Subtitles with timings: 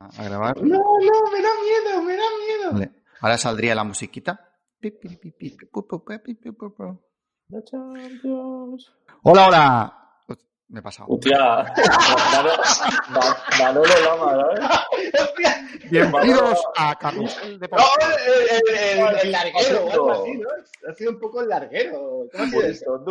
[0.00, 0.56] A grabar.
[0.62, 2.72] No, no, me da miedo, me da miedo.
[2.72, 2.90] Vale.
[3.20, 4.56] Ahora saldría la musiquita.
[9.22, 9.96] Hola, hola.
[10.68, 11.08] Me he pasado.
[11.10, 11.36] Hostia,
[13.58, 14.54] Manolo, Lama,
[15.12, 15.90] ¿sabes?
[15.90, 17.78] Bienvenidos a Carrusel de No,
[18.08, 20.24] el, el, el, el larguero.
[20.88, 22.28] Ha sido un poco el larguero.
[22.30, 23.04] ¿Cómo ha sido eso?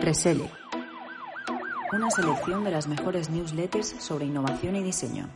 [0.00, 0.50] Resele.
[1.92, 5.28] Una selección de las mejores newsletters sobre innovación y diseño.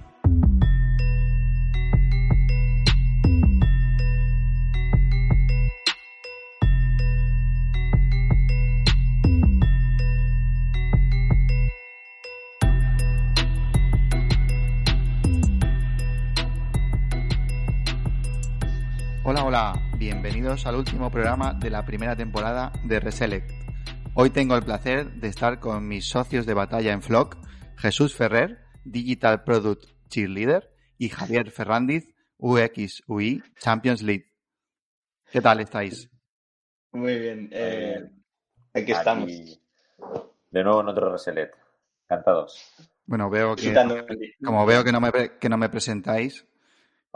[19.25, 19.83] Hola, hola.
[19.98, 23.63] Bienvenidos al último programa de la primera temporada de Reselect.
[24.16, 27.36] Hoy tengo el placer de estar con mis socios de batalla en Flock,
[27.76, 34.32] Jesús Ferrer, Digital Product Cheerleader, y Javier Ferrandiz, UX UI Champions League.
[35.32, 36.08] ¿Qué tal estáis?
[36.92, 37.48] Muy bien.
[37.50, 38.08] Eh,
[38.72, 39.26] aquí estamos.
[40.48, 41.50] De nuevo en otro Reselet.
[42.04, 42.72] Encantados.
[43.06, 43.74] Bueno, veo que,
[44.44, 46.46] como veo que no me, que no me presentáis,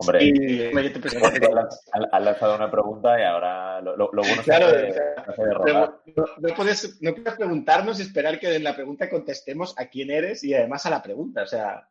[0.01, 0.29] Hombre, Sí,
[0.69, 1.27] hombre, yo te presento.
[1.59, 1.81] has
[2.13, 5.75] has lanzado una pregunta y ahora lo, lo- lo bueno es que o sea.
[5.75, 5.99] No,
[6.39, 10.45] no puedes, no puedes preguntarnos y esperar que en la pregunta contestemos a quién eres
[10.45, 11.43] y además a la pregunta.
[11.43, 11.89] O sea,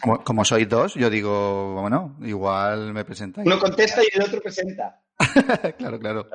[0.00, 3.46] como, como sois dos, yo digo, bueno, igual me presentáis.
[3.46, 5.00] uno contesta y el otro presenta.
[5.76, 6.26] claro, claro.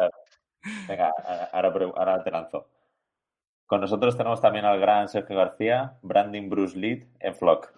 [0.87, 1.11] Venga,
[1.51, 2.67] ahora, ahora te lanzo.
[3.65, 7.71] Con nosotros tenemos también al gran Sergio García, Branding Bruce Lead en Flock.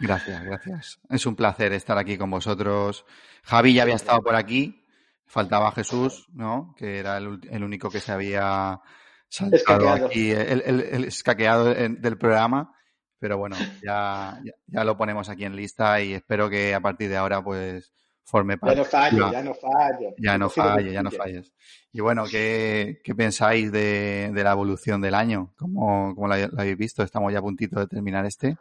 [0.00, 1.00] Gracias, gracias.
[1.10, 3.04] Es un placer estar aquí con vosotros.
[3.42, 4.84] Javi ya había estado por aquí.
[5.26, 6.74] Faltaba Jesús, ¿no?
[6.76, 8.80] Que era el, el único que se había
[9.28, 10.06] saltado Escaqueado.
[10.06, 12.74] aquí, el, el- el escaqueado en- del programa.
[13.18, 17.08] Pero bueno, ya, ya, ya lo ponemos aquí en lista y espero que a partir
[17.10, 18.76] de ahora pues forme Ya parte.
[18.76, 20.14] no ya no fallo.
[20.18, 21.52] Ya no Yo quiero que falles, ya no falles.
[21.92, 25.52] Y bueno, ¿qué, qué pensáis de, de la evolución del año?
[25.56, 27.02] ¿Cómo, cómo la, la habéis visto?
[27.02, 28.56] Estamos ya a puntito de terminar este.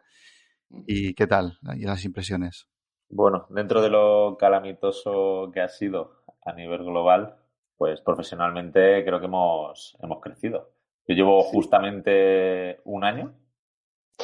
[0.70, 1.58] ¿Y qué tal?
[1.76, 2.68] Y las impresiones.
[3.10, 7.38] Bueno, dentro de lo calamitoso que ha sido a nivel global,
[7.78, 10.72] pues profesionalmente creo que hemos, hemos crecido.
[11.08, 13.34] Yo llevo justamente un año,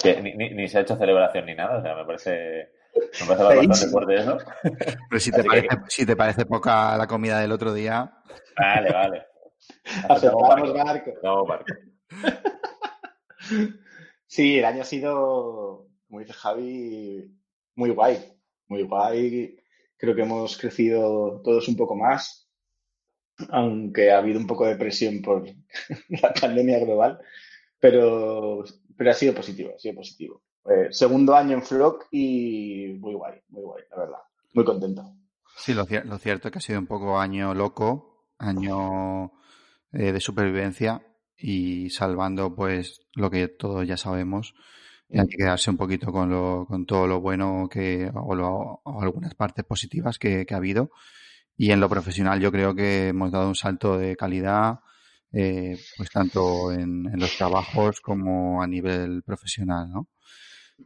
[0.01, 2.71] que ni, ni- ni se ha hecho celebración ni nada, o sea, me parece,
[3.21, 4.37] me parece bastante fuerte eso.
[5.09, 8.11] Pero si te, que- parece, si te parece poca la comida del otro día,
[8.57, 9.23] Vale, vale.
[10.09, 11.13] Aceptamos barco.
[11.21, 11.45] barco.
[11.47, 11.73] Barco.
[14.25, 17.27] Sí, el año ha sido, como dice Javi,
[17.73, 18.19] muy guay.
[18.67, 19.57] Muy guay.
[19.97, 22.47] Creo que hemos crecido todos un poco más,
[23.49, 25.43] aunque ha habido un poco de presión por
[26.09, 27.19] la pandemia global,
[27.79, 28.63] pero,
[28.95, 30.43] pero ha sido positivo, ha sido positivo.
[30.69, 34.19] Eh, segundo año en Flock y muy guay, muy guay, la verdad.
[34.53, 35.15] Muy contento.
[35.57, 39.31] sí, lo, lo cierto es que ha sido un poco año loco, año
[39.91, 41.01] eh, de supervivencia
[41.35, 44.53] y salvando pues lo que todos ya sabemos.
[45.09, 48.81] Y hay que quedarse un poquito con, lo, con todo lo bueno que, o, lo-
[48.85, 50.91] algunas partes positivas que, ha habido.
[51.57, 54.79] Y en lo profesional yo creo que hemos dado un salto de calidad,
[55.31, 60.07] eh, pues tanto en, los trabajos como a nivel profesional, ¿no?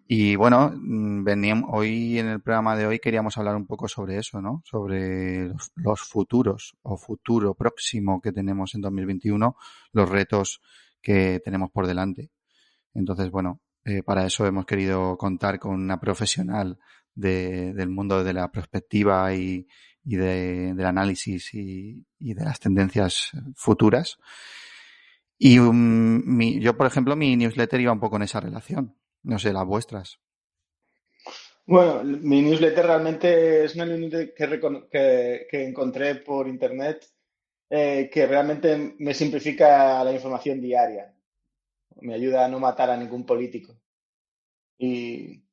[0.07, 4.17] Y bueno, mm, veníamos, hoy en el programa de hoy queríamos hablar un poco sobre
[4.17, 4.61] eso, ¿no?
[4.65, 9.55] Sobre los, los futuros o futuro próximo que tenemos en 2021,
[9.93, 10.61] los retos
[11.01, 12.31] que tenemos por delante.
[12.93, 16.77] Entonces, bueno, eh, para eso hemos querido contar con una profesional
[17.15, 19.65] de- del mundo de la perspectiva y,
[20.03, 24.17] de- del análisis y, de las tendencias futuras.
[25.39, 28.95] Y um, mi- yo, por ejemplo, mi newsletter iba un poco en esa relación.
[29.23, 30.19] No sé, las vuestras.
[31.65, 34.59] Bueno, mi newsletter realmente es una newsletter
[34.91, 37.05] que, que encontré por internet
[37.69, 41.13] eh, que realmente me simplifica la información diaria.
[42.01, 43.75] Me ayuda a no matar a ningún político.
[44.77, 45.43] Y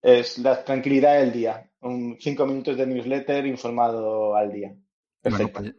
[0.00, 1.70] es la tranquilidad del día.
[1.80, 4.68] Un cinco minutos de newsletter informado al día.
[4.68, 4.82] Bueno,
[5.20, 5.60] Perfecto.
[5.60, 5.74] pues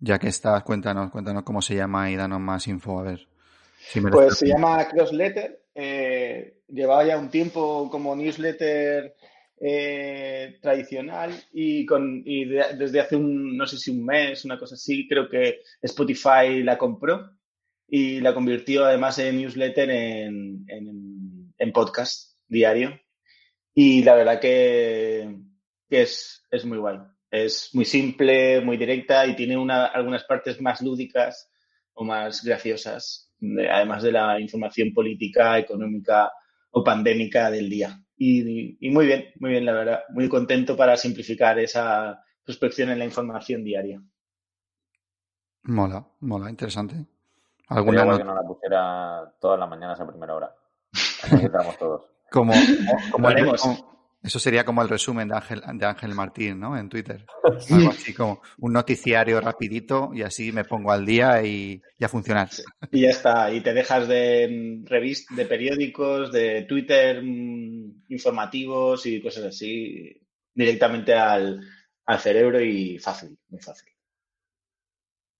[0.00, 3.26] Ya que estás, cuéntanos, cuéntanos cómo se llama y danos más info, a ver.
[4.10, 5.62] pues se llama Crossletter.
[5.74, 9.14] Eh, llevaba ya un tiempo como newsletter
[9.58, 14.74] eh, tradicional y, con, y desde hace un, no sé si un mes, una cosa
[14.74, 17.35] así, creo que Spotify la compró
[17.88, 22.98] y la convirtió además en newsletter en, en, podcast diario.
[23.74, 25.36] Y la verdad que,
[25.88, 26.98] que es, es muy guay.
[27.30, 31.50] Es muy simple, muy directa y tiene una, algunas partes más lúdicas
[31.92, 33.32] o más graciosas,
[33.70, 36.30] además de la información política, económica
[36.70, 38.00] o pandémica del día.
[38.16, 40.00] Y, y, muy bien, muy bien, la verdad.
[40.10, 44.00] Muy contento para simplificar esa prospección en la información diaria.
[45.64, 47.15] Mola, mola, interesante.
[47.68, 50.54] ¿Alguna que no la pusiera todas las mañanas a primera hora?
[51.30, 52.06] Necesitamos todos.
[52.30, 52.52] Como,
[53.12, 53.28] como,
[54.26, 56.76] eso sería como el resumen de Ángel, de Ángel Martín, ¿no?
[56.76, 57.24] En Twitter.
[57.70, 62.48] Algo así como un noticiario rapidito y así me pongo al día y ya funciona.
[62.90, 63.52] Y ya está.
[63.52, 64.48] Y te dejas de
[64.82, 70.20] mm, revist de periódicos, de Twitter mm, informativos y cosas así
[70.52, 71.60] directamente al,
[72.06, 73.92] al cerebro y fácil, muy fácil.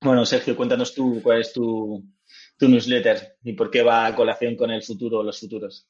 [0.00, 2.04] Bueno, Sergio, cuéntanos tú cuál es tu,
[2.56, 5.88] tu newsletter y por qué va a colación con el futuro o los futuros.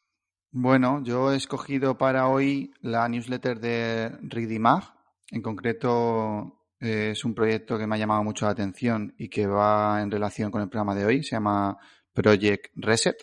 [0.51, 4.85] Bueno, yo he escogido para hoy la newsletter de Ridimag.
[5.31, 9.47] En concreto, eh, es un proyecto que me ha llamado mucho la atención y que
[9.47, 11.23] va en relación con el programa de hoy.
[11.23, 11.77] Se llama
[12.13, 13.17] Project Reset.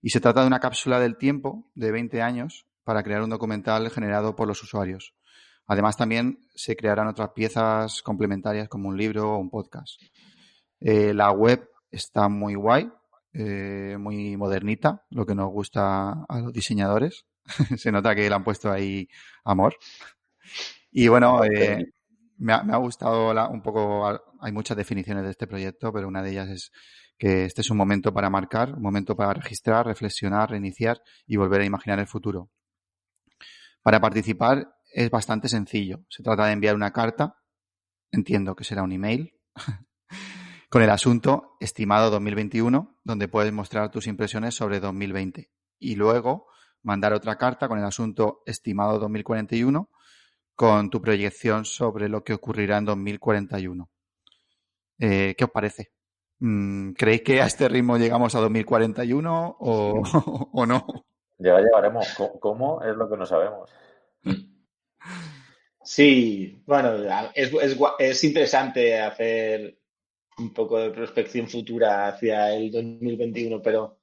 [0.00, 3.90] Y se trata de una cápsula del tiempo de 20 años para crear un documental
[3.90, 5.14] generado por los usuarios.
[5.66, 10.00] Además, también se crearán otras piezas complementarias como un libro o un podcast.
[10.80, 12.90] Eh, la web está muy guay.
[13.36, 17.26] Eh, muy modernita, lo que nos gusta a los diseñadores.
[17.76, 19.08] Se nota que le han puesto ahí
[19.44, 19.74] amor.
[20.92, 21.84] Y bueno, eh,
[22.38, 24.06] me, ha, gustado un poco,
[24.40, 26.70] hay muchas definiciones de este proyecto, pero una de ellas es
[27.18, 31.62] que este es un momento para marcar, un momento para registrar, reflexionar, reiniciar y volver
[31.62, 32.50] a imaginar el futuro.
[33.82, 36.04] Para participar es bastante sencillo.
[36.08, 37.34] Se trata de enviar una carta,
[38.12, 39.34] entiendo que será un email,
[40.74, 45.48] con el asunto estimado 2021, donde puedes mostrar tus impresiones sobre 2020.
[45.78, 46.48] Y luego
[46.82, 49.88] mandar otra carta con el asunto estimado 2041,
[50.56, 53.88] con tu proyección sobre lo que ocurrirá en 2041.
[54.98, 55.92] Eh, ¿Qué os parece?
[56.40, 60.02] Mm, ¿Creéis que a este ritmo llegamos a 2041 o,
[60.52, 61.06] o no?
[61.38, 62.20] Ya llegaremos.
[62.40, 62.82] ¿Cómo?
[62.82, 63.70] Es lo que no sabemos.
[65.84, 66.96] Sí, bueno,
[67.32, 69.83] es, es, es interesante hacer
[70.38, 73.98] un poco de prospección futura hacia el 2021, pero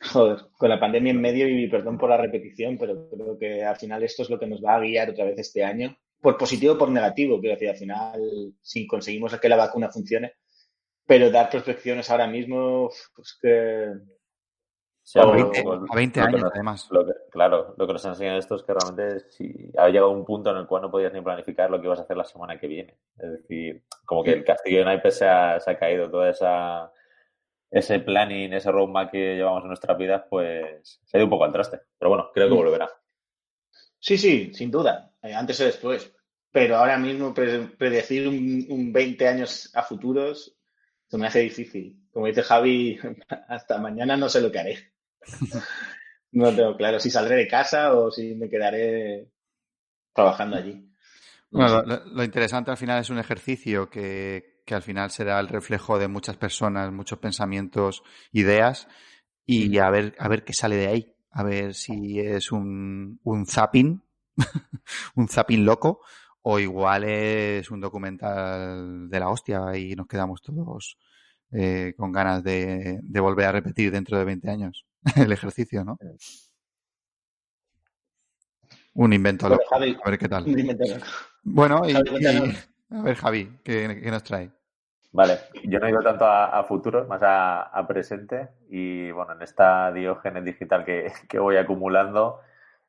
[0.00, 3.76] joder, con la pandemia en medio y perdón por la repetición, pero creo que al
[3.76, 6.74] final esto es lo que nos va a guiar otra vez este año, por positivo
[6.74, 10.34] o por negativo, quiero decir, al final si conseguimos que la vacuna funcione,
[11.06, 13.86] pero dar prospecciones ahora mismo, pues que
[15.14, 16.88] a 20, años, además.
[17.30, 20.58] claro, lo que nos enseñan esto es que realmente si ha llegado un punto en
[20.58, 22.96] el cual no podías ni planificar lo que ibas a hacer la semana que viene.
[23.18, 26.92] Es decir, como que el castillo de naipes se ha, se ha caído, toda esa
[27.72, 31.44] ese planning, ese roadmap que llevamos en nuestras vidas, pues se ha ido un poco
[31.44, 31.80] al traste.
[31.98, 32.88] Pero bueno, creo que volverá.
[33.98, 35.10] Sí, sí, sin duda.
[35.22, 36.12] Eh, antes o después.
[36.50, 40.54] Pero ahora mismo predecir un, un 20 años a futuros
[41.06, 41.98] se me hace difícil.
[42.10, 42.98] Como dice Javi,
[43.48, 44.91] hasta mañana no sé lo que haré.
[46.32, 49.28] no tengo claro si saldré de casa o si me quedaré
[50.14, 50.88] trabajando allí.
[51.50, 55.98] Bueno, lo, interesante al final es un ejercicio que, que, al final será el reflejo
[55.98, 58.02] de muchas personas, muchos pensamientos,
[58.32, 58.88] ideas
[59.44, 61.14] y a ver, a ver qué sale de ahí.
[61.30, 64.02] A ver si es un, un zapping,
[65.14, 66.00] un zapping loco
[66.42, 70.98] o igual es un documental de la hostia y nos quedamos todos
[71.52, 75.98] eh, con ganas de, de, volver a repetir dentro de 20 años el ejercicio, ¿no?
[78.94, 79.62] Un invento loco.
[79.74, 80.44] a ver qué tal.
[81.42, 84.50] Bueno, y, a ver, Javi, ¿qué, ¿qué, nos trae?
[85.12, 88.50] Vale, yo no he ido tanto a, futuro, más a, presente.
[88.68, 92.40] Y bueno, en esta diógenes digital que, que, voy acumulando,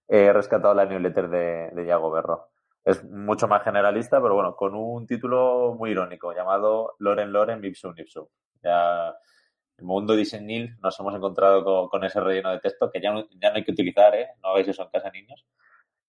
[0.07, 2.53] he rescatado la newsletter de, de Yago Berro
[2.83, 7.93] es mucho más generalista, pero bueno, con un título muy irónico llamado Loren Loren Ipsum
[7.97, 8.25] Ipsum.
[8.61, 9.15] Ya
[9.77, 13.55] el mundo diseñil nos hemos encontrado con, ese relleno de texto que ya ya no
[13.55, 14.29] hay que utilizar, ¿eh?
[14.41, 15.45] No hagáis eso en casa, niños.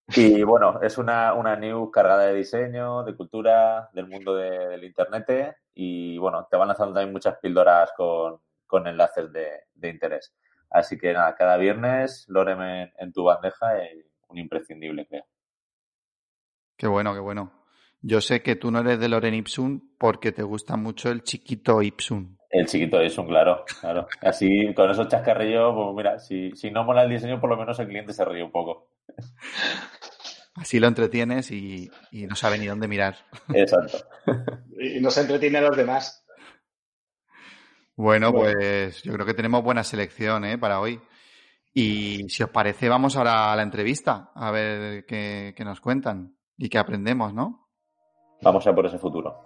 [0.08, 5.56] Y bueno, es una, una news cargada de diseño, de cultura, del mundo del internet
[5.74, 10.34] y bueno, te van lanzando también muchas píldoras con, con enlaces de, de, interés.
[10.70, 15.24] Así que nada, cada viernes Lorem en, tu bandeja, es un imprescindible, creo.
[16.76, 17.52] Qué bueno, qué bueno.
[18.02, 21.80] Yo sé que tú no eres de Loren Ipsum porque te gusta mucho el chiquito
[21.80, 22.36] Ipsum.
[22.54, 24.06] El chiquito Ipsum, claro, claro.
[24.20, 27.80] Así, con esos chascarrillos, pues mira, si, si no mola el diseño, por lo menos
[27.80, 28.90] el cliente se ríe un poco.
[30.54, 33.16] Así lo entretienes y, y no sabe ni dónde mirar.
[33.52, 33.98] Exacto.
[34.78, 36.24] Y no se entretiene a los demás.
[37.96, 40.56] Bueno, pues yo creo que tenemos buena selección ¿eh?
[40.56, 41.00] para hoy.
[41.72, 46.36] Y si os parece, vamos ahora a la entrevista a ver qué, qué nos cuentan
[46.56, 47.68] y qué aprendemos, ¿no?
[48.42, 49.42] Vamos a por ese futuro.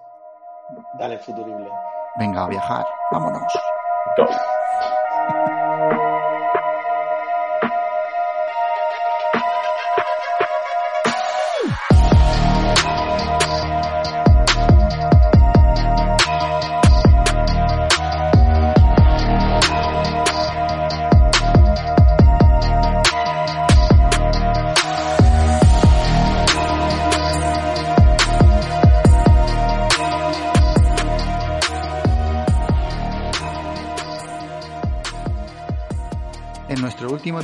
[0.99, 1.71] Dale, futurible.
[2.19, 2.85] Venga, a viajar.
[3.13, 3.53] Vámonos.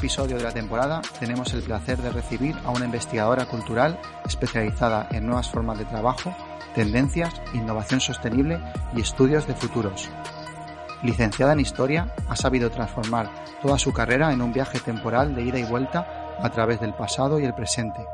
[0.04, 5.24] Episodio de la temporada tenemos el placer de recibir a una investigadora cultural especializada en
[5.24, 6.36] nuevas formas de trabajo,
[6.74, 8.60] tendencias, innovación sostenible
[8.94, 10.10] y estudios de futuros.
[11.02, 13.30] Licenciada en Historia, ha sabido transformar
[13.62, 17.40] toda su carrera en un viaje temporal de ida y vuelta a través del pasado
[17.40, 18.04] y el presente.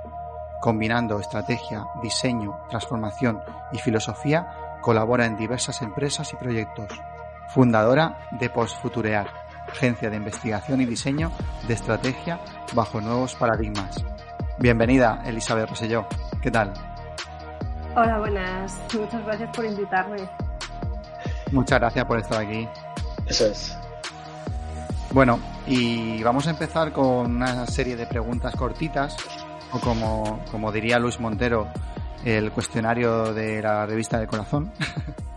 [0.60, 3.40] Combinando estrategia, diseño, transformación
[3.72, 6.86] y filosofía, colabora en diversas empresas y proyectos.
[7.48, 11.32] Fundadora de Postfuturear, agencia de investigación y diseño
[11.66, 12.40] de estrategia
[12.74, 14.04] bajo nuevos paradigmas.
[14.58, 16.06] Bienvenida, Elizabeth Roselló.
[16.42, 16.72] ¿Qué tal?
[17.96, 18.78] Hola, buenas.
[18.94, 20.18] Muchas gracias por invitarme.
[21.52, 22.68] Muchas gracias por estar aquí.
[23.26, 23.76] Eso es.
[25.12, 29.16] Bueno, y vamos a empezar con una serie de preguntas cortitas,
[29.72, 31.66] o como, como diría Luis Montero,
[32.24, 34.72] el cuestionario de la revista del corazón.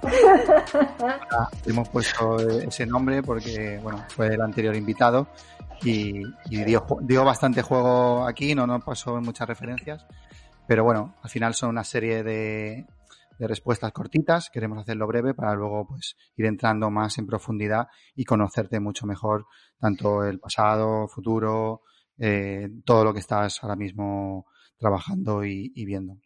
[1.65, 5.27] Hemos puesto ese nombre porque, bueno, fue el anterior invitado
[5.83, 10.05] y, y dio, dio, bastante juego aquí, no nos pasó muchas referencias,
[10.67, 12.85] pero bueno, al final son una serie de,
[13.37, 18.25] de respuestas cortitas, queremos hacerlo breve para luego pues ir entrando más en profundidad y
[18.25, 19.45] conocerte mucho mejor
[19.79, 21.81] tanto el pasado, futuro,
[22.17, 24.45] eh, todo lo que estás ahora mismo
[24.77, 26.17] trabajando y, y viendo.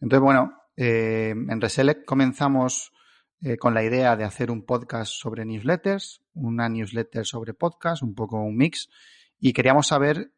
[0.00, 2.92] Entonces, bueno, eh, en Reselect comenzamos
[3.42, 8.14] eh, con la idea de hacer un podcast sobre newsletters, una newsletter sobre podcast, un
[8.14, 8.88] poco un mix,
[9.38, 10.32] y queríamos saber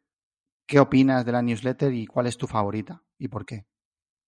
[0.65, 3.65] qué opinas de la newsletter y cuál es tu favorita y por qué.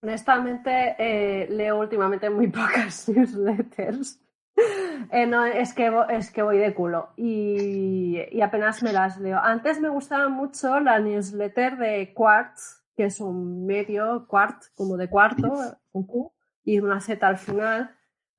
[0.02, 4.20] Honestamente, eh, leo últimamente muy pocas newsletters.
[5.28, 9.40] No, es que, es que voy de culo y, apenas me las leo.
[9.42, 15.10] Antes me gustaba mucho la newsletter de Quartz, que es un medio, Quart, como de
[15.10, 15.54] cuarto,
[15.92, 16.32] un Q,
[16.64, 17.96] y una Z al final.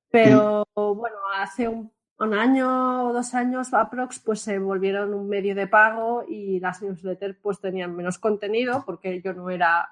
[0.09, 5.55] Pero bueno, hace un, un, año o dos años, Aprox, pues se volvieron un medio
[5.55, 9.89] de pago y las newsletters pues tenían menos contenido porque yo no era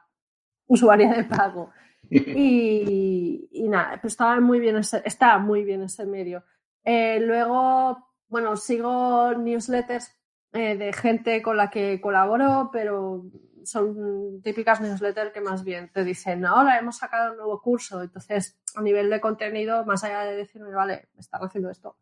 [0.67, 1.71] usuaria de pago.
[2.13, 6.43] Y, y nada, pues estaba muy bien ese, estaba muy bien ese medio.
[6.83, 10.13] Eh, luego, bueno, sigo newsletters
[10.53, 13.23] eh, de gente con la que colaboro, pero
[13.65, 18.01] son típicas newsletters que más bien te dicen, ahora hemos sacado un nuevo curso.
[18.01, 21.97] Entonces, a nivel de contenido, más allá de decirme, vale, me están haciendo esto.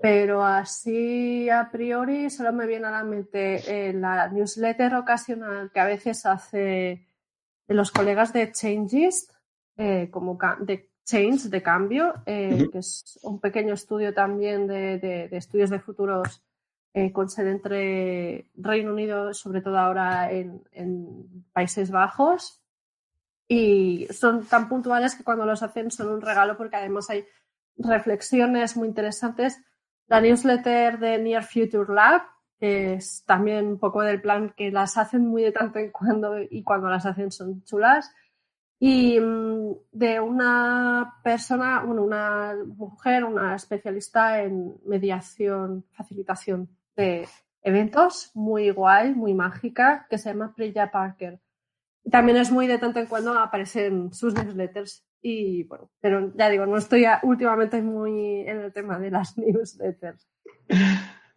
[0.00, 5.80] Pero así a priori solo me viene a la mente eh, la newsletter ocasional que
[5.80, 7.08] a veces hace
[7.66, 9.28] los colegas de Changes,
[9.76, 12.70] eh, como de Change, de cambio, eh, uh -huh.
[12.70, 16.42] que es un pequeño estudio también de, de, de estudios de futuros
[16.98, 22.60] eh, con sede entre Reino Unido, sobre todo ahora en, Países Bajos.
[23.46, 27.24] Y son tan puntuales que cuando los hacen son un regalo porque además hay
[27.76, 29.62] reflexiones muy interesantes.
[30.08, 32.22] La newsletter de Near Future Lab,
[32.58, 36.34] que es también un poco del plan que las hacen muy de tanto en cuando
[36.42, 38.12] y cuando las hacen son chulas.
[38.80, 46.68] Y mm, de una persona, bueno, una mujer, una especialista en mediación, facilitación
[47.62, 51.40] eventos, muy guay, muy mágica, que se llama Priya Parker.
[52.10, 55.04] También es muy de tanto en cuando aparecen sus newsletters.
[55.20, 60.26] Y bueno, pero ya digo, no estoy últimamente muy en el tema de las newsletters.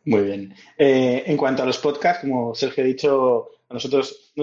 [0.05, 0.53] Muy bien.
[0.77, 4.33] Eh, en cuanto a los podcasts, como Sergio ha dicho, nosotros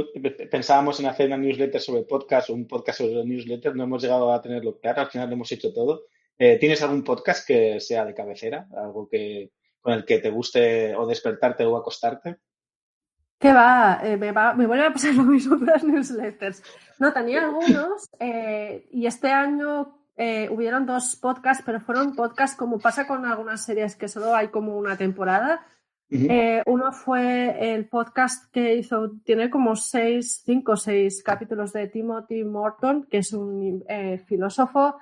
[0.51, 4.33] pensábamos en hacer una newsletter sobre podcast o un podcast sobre newsletter, no hemos llegado
[4.33, 6.05] a tenerlo claro, al final lo hemos hecho todo.
[6.39, 8.69] Eh, ¿Tienes algún podcast que sea de cabecera?
[8.77, 12.39] ¿Algo que con el que te guste o despertarte o acostarte?
[13.39, 14.01] ¿Qué va?
[14.03, 14.55] Eh, me va?
[14.55, 16.63] Me vuelve a pasar lo mismo con las newsletters.
[16.99, 22.81] No, tenía algunos eh, y este año eh, hubieron dos podcasts, pero fueron podcasts como
[22.81, 25.65] pasa con algunas series que solo hay como una temporada.
[26.11, 31.87] Eh, uno fue el podcast que hizo, tiene como seis, cinco o seis capítulos de
[31.87, 34.97] Timothy Morton, que es un eh, filósofo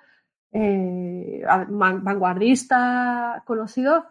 [0.52, 4.04] vanguardista conocido,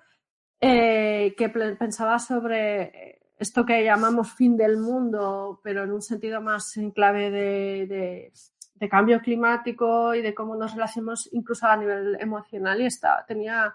[1.38, 6.92] que pensaba sobre esto que llamamos fin del mundo, pero en un sentido más en
[6.92, 8.32] clave de
[8.76, 13.74] de cambio climático y de cómo nos relacionamos incluso a nivel emocional y está, tenía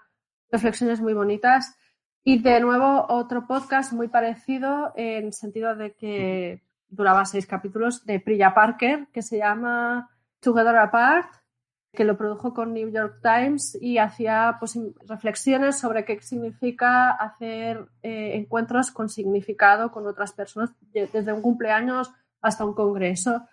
[0.51, 1.75] reflexiones muy bonitas.
[2.23, 8.19] Y de nuevo otro podcast muy parecido en sentido de que duraba seis capítulos de
[8.19, 11.33] Priya Parker que se llama Together Apart
[11.93, 17.87] que lo produjo con New York Times y hacía pues, reflexiones sobre qué significa hacer
[18.01, 23.45] eh, encuentros con significado con otras personas, desde un cumpleaños hasta un congreso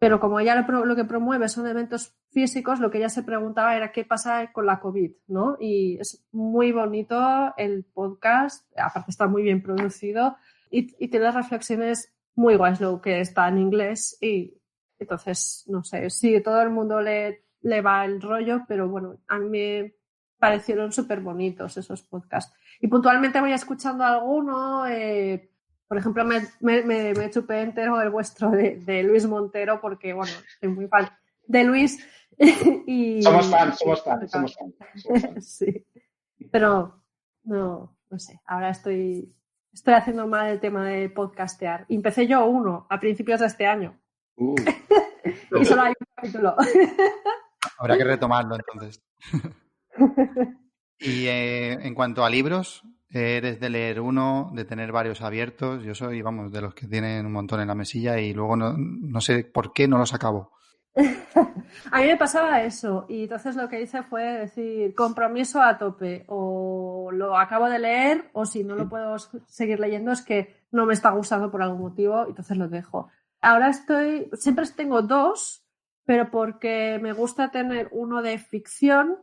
[0.00, 3.92] pero como ella lo, que promueve son eventos físicos, lo que ella se preguntaba era
[3.92, 5.58] qué pasa con la COVID, ¿no?
[5.60, 10.38] Y es muy bonito el podcast, aparte está muy bien producido
[10.70, 14.54] y, y tiene reflexiones muy guays, lo que está en inglés y
[14.98, 19.38] entonces, no sé, sí, todo el mundo le, le va el rollo, pero bueno, a
[19.38, 19.94] mí me
[20.38, 22.54] parecieron súper bonitos esos podcasts.
[22.80, 25.50] Y puntualmente voy escuchando alguno, eh,
[25.86, 30.68] por ejemplo, me, me, me, chupé entero el vuestro de, Luis Montero porque, bueno, soy
[30.68, 31.10] muy fan
[31.46, 31.98] de Luis.
[32.86, 35.04] y, somos fans, somos fans, somos fans.
[35.46, 35.84] sí.
[36.50, 37.02] Pero,
[37.44, 39.34] no, no sé, ahora estoy,
[39.74, 41.84] estoy haciendo mal el tema de podcastear.
[41.88, 43.98] Empecé yo uno a principios de este año.
[44.36, 44.54] Uh.
[45.60, 46.56] y solo hay un capítulo.
[47.78, 49.02] Habrá que retomarlo entonces.
[50.98, 55.82] y eh, en cuanto a libros, Eres de leer uno, de tener varios abiertos.
[55.82, 58.74] Yo soy, vamos, de los que tienen un montón en la mesilla y luego no,
[58.76, 60.52] no sé por qué no los acabo.
[60.94, 66.24] a mí me pasaba eso y entonces lo que hice fue decir compromiso a tope
[66.26, 70.86] o lo acabo de leer o si no lo puedo seguir leyendo es que no
[70.86, 73.08] me está gustando por algún motivo y entonces lo dejo.
[73.40, 75.64] Ahora estoy, siempre tengo dos,
[76.04, 79.18] pero porque me gusta tener uno de ficción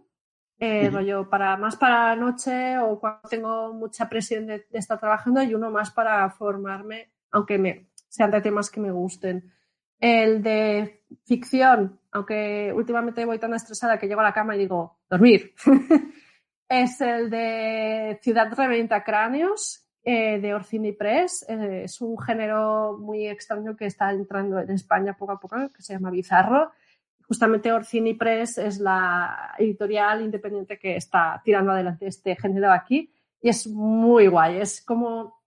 [0.59, 5.43] eh, rollo para más para la noche o cuando tengo mucha presión de, estar trabajando
[5.43, 9.53] y uno más para formarme, aunque me, sean de temas que me gusten.
[9.99, 14.99] El de ficción, aunque últimamente voy tan estresada que llego a la cama y digo,
[15.09, 15.53] dormir.
[16.69, 21.45] es el de Ciudad Reventa Cráneos, eh, de Orcini Press.
[21.49, 25.81] Eh, es un género muy extraño que está entrando en España poco a poco, que
[25.81, 26.71] se llama Bizarro
[27.27, 33.49] justamente Orcini Press es la editorial independiente que está tirando adelante este género aquí y
[33.49, 35.41] es muy guay, es como,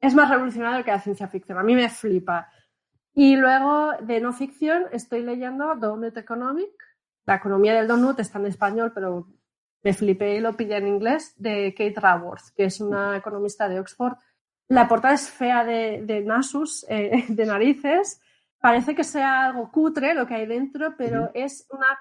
[0.00, 2.50] es más revolucionario que la ciencia ficción, a mí me flipa.
[3.14, 6.70] Y luego de no ficción estoy leyendo Donut Economic,
[7.24, 9.28] la economía del donut está en español, pero
[9.82, 13.80] me flipé y lo pillé en inglés, de Kate Raworth, que es una economista de
[13.80, 14.16] Oxford.
[14.68, 18.20] La portada es fea de, de Nasus, eh, de narices,
[18.60, 21.98] parece que sea algo cutre lo que hay dentro, pero es una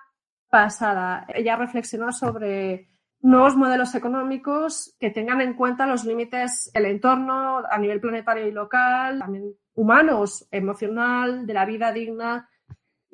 [0.49, 1.25] pasada.
[1.33, 2.91] Ella reflexionó sobre
[3.21, 8.51] nuevos modelos económicos que tengan en cuenta los límites del entorno a nivel planetario y
[8.51, 12.49] local, también humanos, emocional, de la vida digna.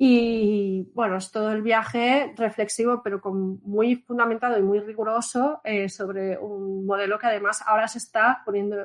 [0.00, 5.88] Y bueno, es todo el viaje reflexivo, pero con, muy fundamentado y muy riguroso eh,
[5.88, 8.76] sobre un modelo que además ahora se está poniendo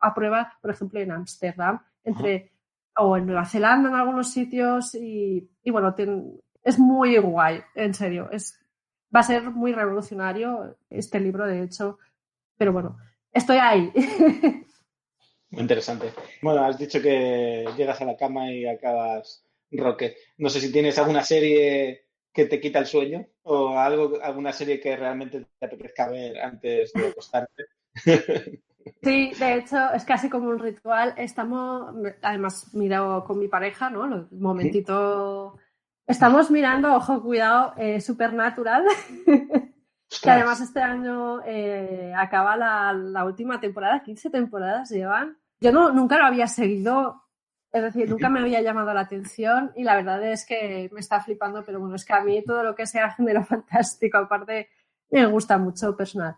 [0.00, 2.52] a prueba, por ejemplo, en Ámsterdam, entre
[2.96, 5.94] o en Nueva Zelanda en algunos sitios y, bueno,
[6.62, 8.30] es muy guay, en serio.
[8.30, 8.58] Es,
[9.14, 11.98] va a ser muy revolucionario este libro, de hecho,
[12.56, 12.96] pero bueno,
[13.30, 13.92] estoy ahí.
[15.50, 16.14] Muy interesante.
[16.40, 19.44] Bueno, has dicho que llegas a la cama y acabas
[19.78, 20.16] roque.
[20.38, 24.80] No sé si tienes alguna serie que te quita el sueño o algo, alguna serie
[24.80, 27.64] que realmente te apetezca ver antes de acostarte.
[29.00, 31.14] Sí, de hecho, es casi como un ritual.
[31.16, 34.02] Estamos, además, mirado con mi pareja, ¿no?
[34.02, 35.56] Un momentito.
[36.06, 38.84] Estamos mirando, ojo, cuidado, eh, Supernatural.
[40.20, 45.38] que además este año eh, acaba la, última temporada, 15 temporadas llevan.
[45.60, 47.22] Yo no, nunca lo había seguido,
[47.72, 51.20] es decir, nunca me había llamado la atención y la verdad es que me está
[51.20, 54.68] flipando, pero bueno, es que a mí todo lo que sea género fantástico, aparte,
[55.10, 56.36] me gusta mucho personal.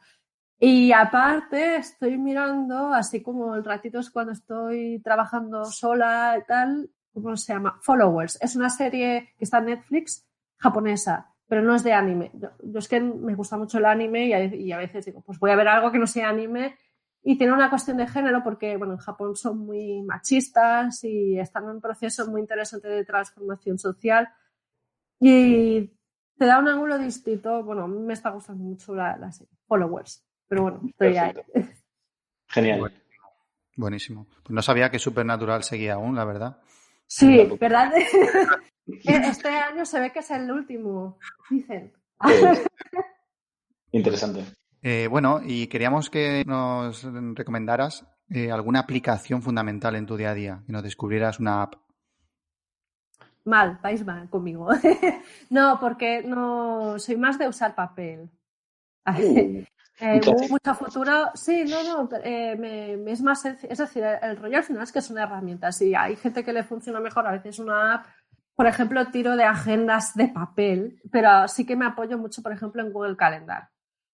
[0.58, 6.90] Y aparte estoy mirando, así como el ratito es cuando estoy trabajando sola y tal,
[7.12, 7.78] ¿cómo se llama?
[7.82, 8.38] Followers.
[8.40, 12.30] Es una serie que está en Netflix japonesa, pero no es de anime.
[12.74, 15.68] Es que me gusta mucho el anime y a, veces digo, pues voy a ver
[15.68, 16.78] algo que no sea anime
[17.26, 21.64] y tiene una cuestión de género porque, bueno, en Japón son muy machistas y están
[21.64, 24.28] en un proceso muy interesante de transformación social
[25.18, 25.86] y
[26.36, 27.64] te da un ángulo distinto.
[27.64, 31.32] Bueno, me está gustando mucho la, la serie, Followers, pero bueno, estoy ahí.
[32.46, 32.92] Genial.
[33.74, 34.26] Buenísimo.
[34.42, 36.58] Pues no sabía que Supernatural seguía aún, la verdad.
[37.06, 37.90] Sí, ¿verdad?
[38.86, 41.90] este año se ve que es el último, dicen.
[43.92, 44.44] Interesante.
[44.86, 50.34] Eh, bueno, y queríamos que nos recomendaras eh, alguna aplicación fundamental en tu día a
[50.34, 51.76] día, que nos descubrieras una app.
[53.46, 54.68] Mal, vais mal conmigo.
[55.48, 58.30] no, porque no soy más de usar papel.
[59.06, 59.64] Uh,
[60.00, 61.30] Eh, hubo mucho futuro.
[61.34, 63.72] Sí, no, no, eh, me, me es más sencillo.
[63.72, 66.64] Es decir, el rollo al final es que son herramientas y hay gente que le
[66.64, 68.06] funciona mejor, a veces una app.
[68.56, 72.82] Por ejemplo, tiro de agendas de papel, pero sí que me apoyo mucho, por ejemplo,
[72.82, 73.68] en Google Calendar.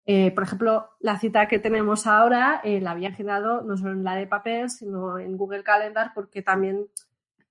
[0.06, 4.04] Eh, por ejemplo, la cita que tenemos ahora eh, la había agendado no solo en
[4.04, 6.88] la de papel, sino en Google Calendar, porque también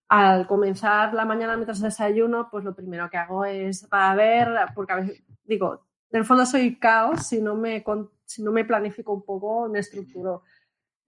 [0.08, 4.92] al comenzar la mañana mientras desayuno, pues lo primero que hago es para ver, porque
[4.92, 7.84] a veces digo, en el fondo soy caos si no me,
[8.24, 10.42] si no me planifico un poco, me estructuro.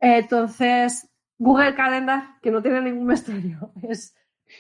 [0.00, 4.14] Eh, entonces, Google Calendar, que no tiene ningún misterio, es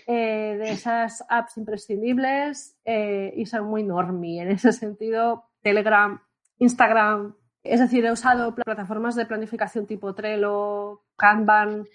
[0.06, 4.42] eh, de esas apps imprescindibles eh, y son muy normie.
[4.42, 6.20] En ese sentido, Telegram,
[6.58, 11.86] Instagram, es decir, he usado pl- plataformas de planificación tipo Trello, Kanban,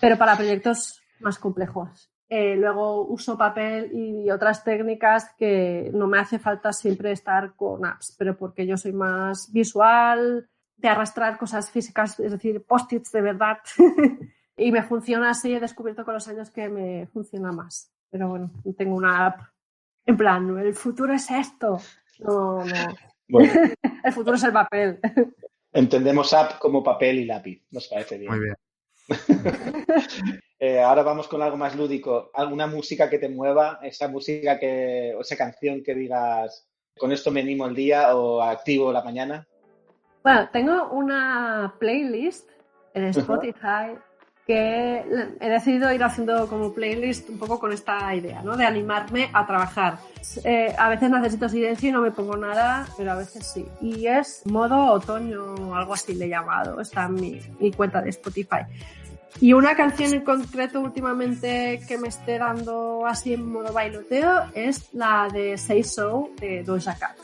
[0.00, 2.10] pero para proyectos más complejos.
[2.28, 7.84] Eh, luego uso papel y otras técnicas que no me hace falta siempre estar con
[7.84, 13.20] apps, pero porque yo soy más visual, de arrastrar cosas físicas, es decir, post-its de
[13.20, 13.58] verdad.
[14.56, 17.92] y me funciona así, he descubierto con los años que me funciona más.
[18.10, 19.40] Pero bueno, tengo una app
[20.06, 21.78] en plan, el futuro es esto.
[22.18, 22.94] No, no.
[23.32, 23.50] Bueno,
[24.04, 25.00] El futuro es el papel.
[25.72, 27.62] entendemos app como papel y lápiz.
[27.70, 28.30] Nos parece bien.
[28.30, 28.56] Muy bien.
[30.64, 32.30] Eh, ahora vamos con algo más lúdico.
[32.34, 33.80] ¿Alguna música que te mueva?
[33.82, 38.40] Esa música que, o esa canción que digas, con esto me animo el día o
[38.40, 39.44] activo la mañana.
[40.22, 42.48] Bueno, tengo una playlist
[42.94, 43.98] en Spotify
[44.46, 45.04] que
[45.40, 48.56] he decidido ir haciendo como playlist un poco con esta idea, ¿no?
[48.56, 49.98] De animarme a trabajar.
[50.44, 53.64] Eh, a veces necesito silencio y no me pongo nada, pero a veces sí.
[53.80, 56.80] Y es modo otoño o algo así le he llamado.
[56.80, 58.66] Está en mi, mi cuenta de Spotify.
[59.40, 64.92] Y una canción en concreto últimamente que me esté dando así en modo bailoteo es
[64.92, 67.16] la de Say So de Doja Cat.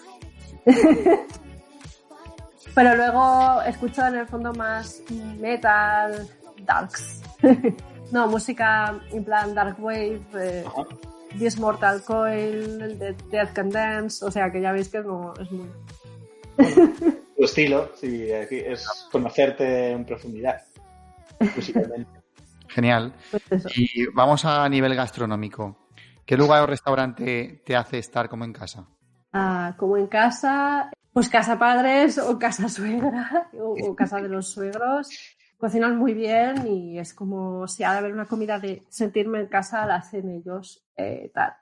[2.75, 5.03] Pero luego escucho en el fondo más
[5.39, 6.29] metal,
[6.69, 7.23] darks.
[8.13, 10.65] no, música en plan dark wave, eh.
[11.37, 15.51] This Mortal Coil, de Death Can Dance, o sea que ya veis que no, es
[15.51, 15.69] muy...
[17.37, 20.63] Tu estilo, sí, es conocerte en profundidad.
[21.55, 22.11] musicalmente.
[22.69, 23.15] Genial.
[23.49, 23.67] pues.
[23.77, 25.89] Y vamos a nivel gastronómico.
[26.25, 28.87] ¿Qué lugar o restaurante te hace estar como en casa?
[29.33, 34.51] Ah, como en casa, pues casa padres o casa suegra o, o casa de los
[34.51, 35.09] suegros.
[35.59, 39.49] Cocinan muy bien y es como si ha de haber una comida de sentirme en
[39.49, 41.53] casa, la hacen ellos, eh, tal.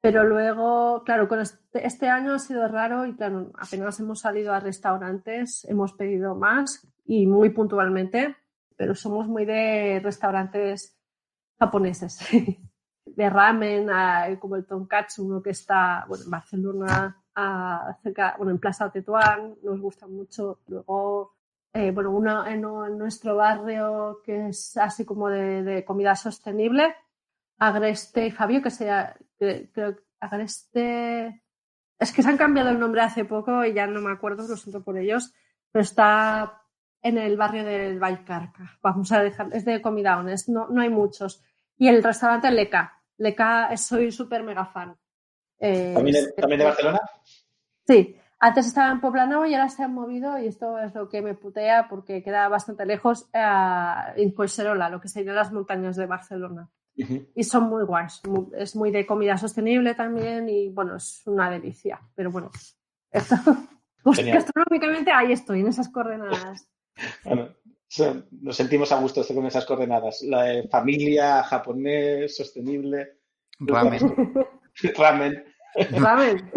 [0.00, 4.52] Pero luego, claro, con este, este año ha sido raro y claro, apenas hemos salido
[4.52, 8.36] a restaurantes, hemos pedido más y muy puntualmente,
[8.76, 10.98] pero somos muy de restaurantes
[11.58, 12.18] japoneses,
[13.04, 18.52] de ramen, ah, como el tonkatsu, uno que está bueno, en Barcelona, ah, cerca, bueno,
[18.52, 20.60] en Plaza Tetuán, nos gusta mucho.
[20.66, 21.34] Luego,
[21.72, 26.94] eh, bueno, uno en, en nuestro barrio que es así como de, de comida sostenible,
[27.58, 31.42] Agreste y Fabio, que sea, creo que Agreste,
[31.98, 34.56] es que se han cambiado el nombre hace poco y ya no me acuerdo, lo
[34.56, 35.32] siento por ellos,
[35.70, 36.62] pero está
[37.02, 38.78] en el barrio del Valcarca.
[38.82, 41.42] Vamos a dejar, es de comida honest, no, no hay muchos.
[41.78, 43.02] Y el restaurante Leca.
[43.18, 44.96] Leca, soy súper mega fan.
[45.58, 47.00] Eh, ¿También, de, también de Barcelona?
[47.86, 51.22] Sí, antes estaba en Poblenou y ahora se han movido y esto es lo que
[51.22, 56.06] me putea porque queda bastante lejos eh, en Collserola, lo que serían las montañas de
[56.06, 56.68] Barcelona.
[57.34, 58.20] Y son muy guays,
[58.58, 61.98] es muy de comida sostenible también y bueno, es una delicia.
[62.14, 62.50] Pero bueno,
[63.10, 63.36] esto,
[64.02, 66.68] pues gastronómicamente ahí estoy, en esas coordenadas.
[67.24, 67.48] Bueno,
[68.42, 70.20] nos sentimos a gusto con esas coordenadas.
[70.22, 73.20] La de familia, japonés, sostenible,
[73.60, 74.00] Ramen.
[74.96, 75.44] ramen.
[76.00, 76.50] ¿Saben?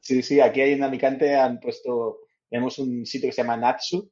[0.00, 4.10] Sí, sí, aquí en Alicante han puesto, tenemos un sitio que se llama Natsu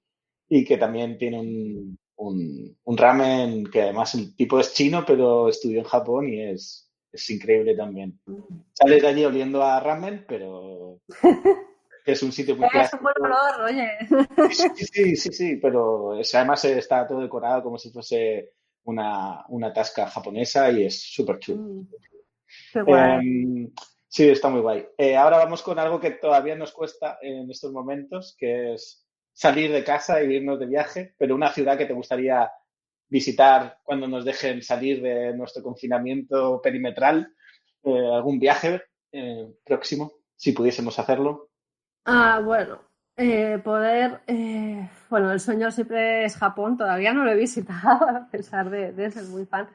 [0.49, 5.49] y que también tiene un, un, un ramen que además el tipo es chino, pero
[5.49, 8.19] estudió en Japón y es, es increíble también.
[8.73, 11.01] Sales de allí oliendo a ramen, pero,
[12.05, 13.89] es un sitio muy Es un buen olor, oye.
[14.53, 18.53] Sí, sí, sí, sí, pero además está todo decorado como si fuese
[18.85, 21.63] una, una tasca japonesa y es súper chulo.
[21.63, 21.87] Mm,
[22.73, 23.73] Qué guay.
[24.09, 24.87] Sí, está muy guay.
[24.97, 29.71] Eh, ahora vamos con algo que todavía nos cuesta en estos momentos, que es salir
[29.71, 32.51] de casa e irnos de viaje, pero una ciudad que te gustaría
[33.09, 37.33] visitar cuando nos dejen salir de nuestro confinamiento perimetral,
[37.85, 41.51] eh, algún viaje eh, próximo, si pudiésemos hacerlo.
[42.05, 42.81] Ah, bueno,
[43.17, 44.21] eh, poder,
[45.09, 49.11] bueno, el sueño siempre es Japón, todavía no lo he visitado, a pesar de, de
[49.11, 49.69] ser muy fan.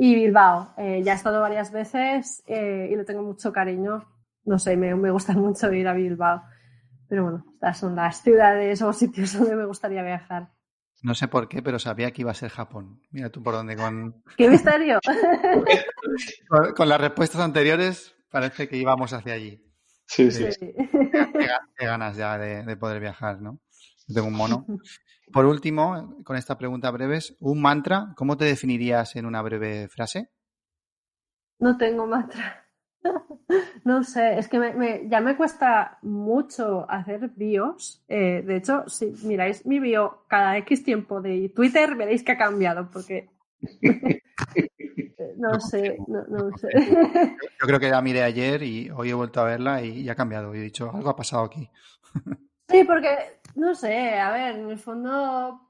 [0.00, 4.04] Y Bilbao, eh, ya he estado varias veces eh, y le tengo mucho cariño.
[4.44, 6.42] No sé, me, me gusta mucho ir a Bilbao.
[7.08, 10.50] Pero bueno, estas son las ciudades o sitios donde me gustaría viajar.
[11.02, 13.00] No sé por qué, pero sabía que iba a ser Japón.
[13.10, 15.00] Mira tú por dónde con, ¡Qué misterio!
[16.48, 19.64] con, con las respuestas anteriores parece que íbamos hacia allí.
[20.06, 20.44] Sí, Sí.
[20.60, 23.60] Qué, ga- qué ganas ya de, de poder viajar, ¿no?
[24.08, 24.66] Yo tengo un mono.
[25.32, 30.30] Por último, con esta pregunta breves, un mantra, ¿cómo te definirías en una breve frase?
[31.60, 32.64] No tengo mantra.
[33.84, 38.02] No sé, es que me- me- ya me cuesta mucho hacer bios.
[38.08, 42.36] Eh, de hecho, si miráis mi bio cada X tiempo de Twitter, veréis que ha
[42.36, 43.30] cambiado, porque
[45.38, 46.68] no sé, no, no sé.
[47.60, 50.14] Yo creo que la miré ayer y hoy he vuelto a verla y, y ha
[50.14, 50.54] cambiado.
[50.54, 51.70] Y he dicho, algo ha pasado aquí.
[52.68, 55.60] Sí, porque, no sé, a ver, en el fondo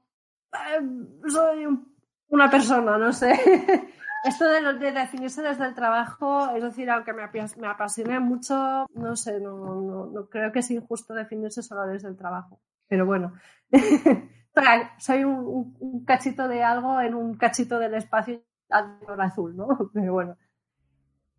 [0.53, 0.81] eh,
[1.29, 1.95] soy un-
[2.29, 3.31] una persona, no sé.
[4.23, 7.23] Esto de, lo- de definirse desde el trabajo, es decir, aunque me,
[7.57, 12.09] me apasione mucho, no sé, no, no, no creo que es injusto definirse solo desde
[12.09, 12.59] el trabajo.
[12.87, 13.33] Pero bueno,
[14.97, 19.55] soy un, un- un cachito de algo en un cachito del espacio al color azul,
[19.55, 19.67] ¿no?
[19.93, 20.37] Pero bueno,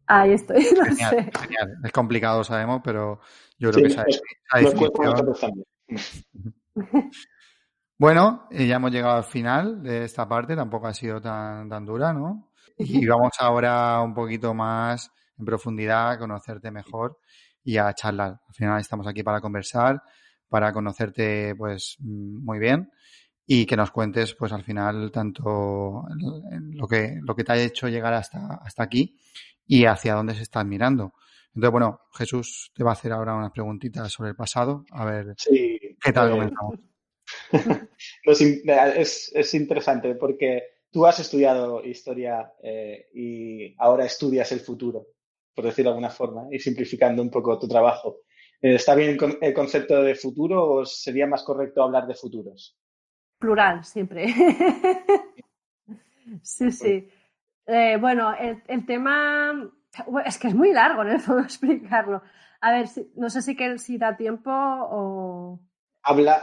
[0.06, 1.30] ahí estoy, no Genial, sé.
[1.38, 1.76] genial.
[1.84, 3.20] Es complicado, sabemos, pero
[3.58, 4.92] yo creo Sí, que esa, definición-
[5.38, 5.64] también.
[7.98, 11.84] Bueno, eh, ya hemos llegado al final de esta parte, tampoco ha sido tan, tan
[11.84, 12.50] dura, ¿no?
[12.78, 17.18] Y vamos ahora un poquito más en profundidad a conocerte mejor
[17.62, 18.40] y a charlar.
[18.48, 20.02] Al final estamos aquí para conversar,
[20.48, 22.90] para conocerte pues mm, muy bien
[23.46, 26.04] y que nos cuentes pues al final tanto
[26.72, 29.18] lo que, lo que te ha hecho llegar hasta, hasta aquí
[29.66, 31.12] y hacia dónde se estás mirando.
[31.54, 35.34] Entonces, bueno, Jesús te va a hacer ahora unas preguntitas sobre el pasado, a ver
[35.36, 35.78] Sí.
[36.00, 36.74] qué tal eh, comenzamos.
[38.24, 38.62] Pues in-
[38.96, 45.06] es, es interesante porque tú has estudiado historia eh, y ahora estudias el futuro,
[45.54, 48.18] por decirlo de alguna forma, y simplificando un poco tu trabajo.
[48.62, 52.76] Eh, ¿Está bien el concepto de futuro o sería más correcto hablar de futuros?
[53.38, 54.26] Plural, siempre.
[56.42, 57.08] Sí, sí.
[57.66, 59.52] Eh, bueno, el, el tema
[60.24, 62.22] es que es muy largo, en el fondo, explicarlo.
[62.60, 65.60] A ver, no sé si, que, si da tiempo o...
[66.02, 66.42] Habla,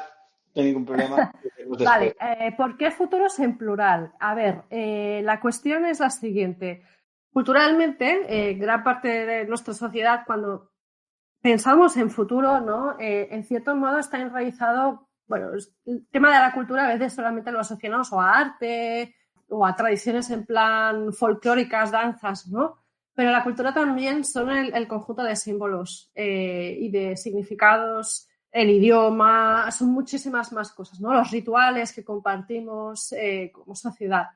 [0.56, 1.32] no hay ningún problema.
[1.86, 4.14] Vale, eh, ¿por qué futuros en plural?
[4.20, 6.84] A ver, eh, la cuestión es la siguiente.
[7.32, 10.72] Culturalmente, eh, gran parte de nuestra sociedad, cuando
[11.42, 13.00] pensamos en futuro, ¿no?
[13.00, 15.52] Eh, en cierto modo está enraizado, bueno,
[15.86, 19.16] el tema de la cultura a veces solamente lo asociamos o a arte
[19.50, 22.84] o a tradiciones en plan folclóricas, danzas, ¿no?
[23.18, 28.70] Pero la cultura también son el, el conjunto de símbolos eh, y de significados, el
[28.70, 31.12] idioma, son muchísimas más cosas, ¿no?
[31.12, 34.28] Los rituales que compartimos eh, como sociedad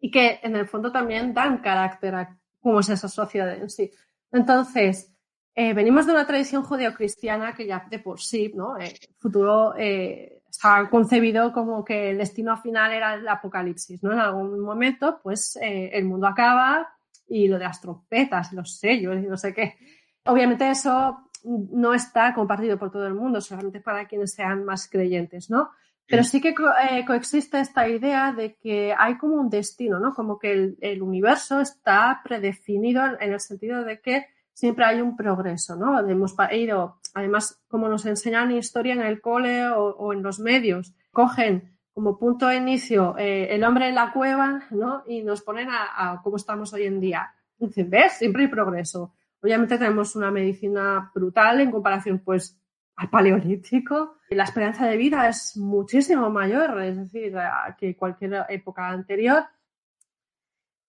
[0.00, 3.90] y que en el fondo también dan carácter a cómo es esa sociedad en sí.
[4.32, 5.12] Entonces,
[5.54, 8.78] eh, venimos de una tradición judeocristiana que ya de por sí, ¿no?
[8.78, 14.14] Eh, el futuro eh, está concebido como que el destino final era el apocalipsis, ¿no?
[14.14, 16.88] En algún momento, pues eh, el mundo acaba
[17.28, 19.76] y lo de las trompetas, los sellos y no sé qué.
[20.24, 25.50] Obviamente eso no está compartido por todo el mundo, solamente para quienes sean más creyentes,
[25.50, 25.70] ¿no?
[26.06, 30.14] Pero sí que co- eh, coexiste esta idea de que hay como un destino, ¿no?
[30.14, 35.16] Como que el, el universo está predefinido en, el sentido de que siempre hay un
[35.16, 35.98] progreso, ¿no?
[36.00, 40.94] Hemos ido, además, como nos enseñan historia en el cole o, o en los medios,
[41.12, 45.02] cogen como punto de inicio eh, el hombre en la cueva, ¿no?
[45.08, 47.34] Y nos ponen a, a cómo estamos hoy en día.
[47.56, 48.18] Dicen, ¿ves?
[48.18, 49.16] Siempre hay progreso.
[49.42, 52.56] Obviamente tenemos una medicina brutal en comparación, pues,
[52.94, 54.18] al paleolítico.
[54.30, 57.34] La esperanza de vida es muchísimo mayor, es decir,
[57.76, 59.46] que cualquier época anterior.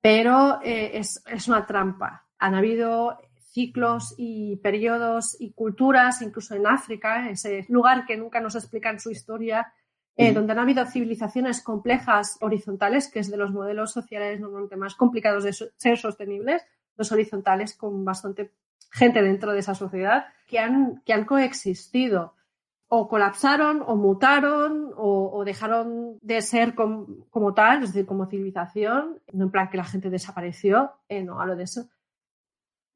[0.02, 2.28] Pero eh, es, es una trampa.
[2.38, 3.18] Han habido
[3.52, 9.10] ciclos y periodos y culturas, incluso en África, ese lugar que nunca nos explican su
[9.10, 9.74] historia,
[10.22, 14.96] eh, donde han habido civilizaciones complejas horizontales, que es de los modelos sociales normalmente más
[14.96, 16.62] complicados de ser sostenibles,
[16.98, 18.52] los horizontales con bastante
[18.92, 22.34] gente dentro de esa sociedad que han, que han coexistido
[22.90, 29.46] o colapsaron o mutaron o, dejaron de ser como tal, es decir, como civilización, no
[29.46, 31.88] en plan que la gente desapareció, eh, no hablo de eso.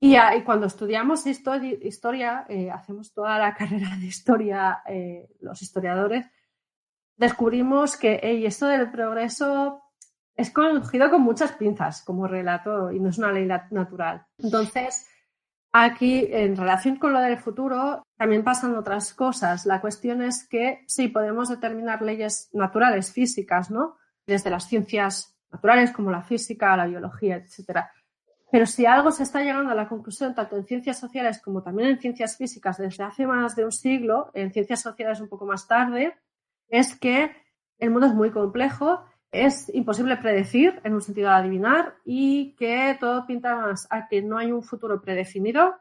[0.02, 6.26] Y, cuando estudiamos historia, eh, hacemos toda la carrera de historia, eh, los historiadores,
[7.18, 9.82] descubrimos que esto del progreso
[10.36, 14.26] es cogido con muchas pinzas como relato y no es una ley natural.
[14.38, 15.08] Entonces,
[15.76, 19.66] Aquí, en relación con lo del futuro, también pasan otras cosas.
[19.66, 23.98] La cuestión es que sí, podemos determinar leyes naturales, físicas, ¿no?
[24.28, 27.92] Desde las ciencias naturales como la física, la biología, etcétera.
[28.52, 31.90] Pero si algo se está llegando a la conclusión, tanto en ciencias sociales como también
[31.90, 35.68] en ciencias físicas desde hace más de un siglo, en ciencias sociales un poco más
[35.68, 36.16] tarde,
[36.78, 37.32] es que
[37.78, 42.96] el mundo es muy complejo es imposible predecir, en un sentido de adivinar, y que
[43.00, 45.76] todo pinta más a que no hay un futuro predefinido,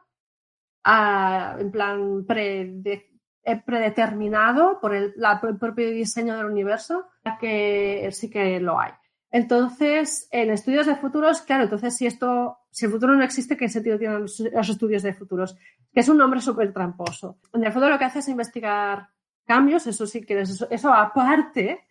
[0.83, 5.13] en plan eh, predeterminado por el,
[5.59, 8.91] propio diseño del universo, a que sí que lo hay.
[9.29, 13.69] Entonces, en estudios de futuros, claro, entonces si esto, si el futuro no existe, ¿qué
[13.69, 15.55] sentido tienen los, estudios de futuros?
[15.91, 17.37] Que es un nombre súper tramposo.
[17.53, 19.09] En el fondo lo que hace es investigar
[19.45, 21.85] cambios, eso sí que eso, eso aparte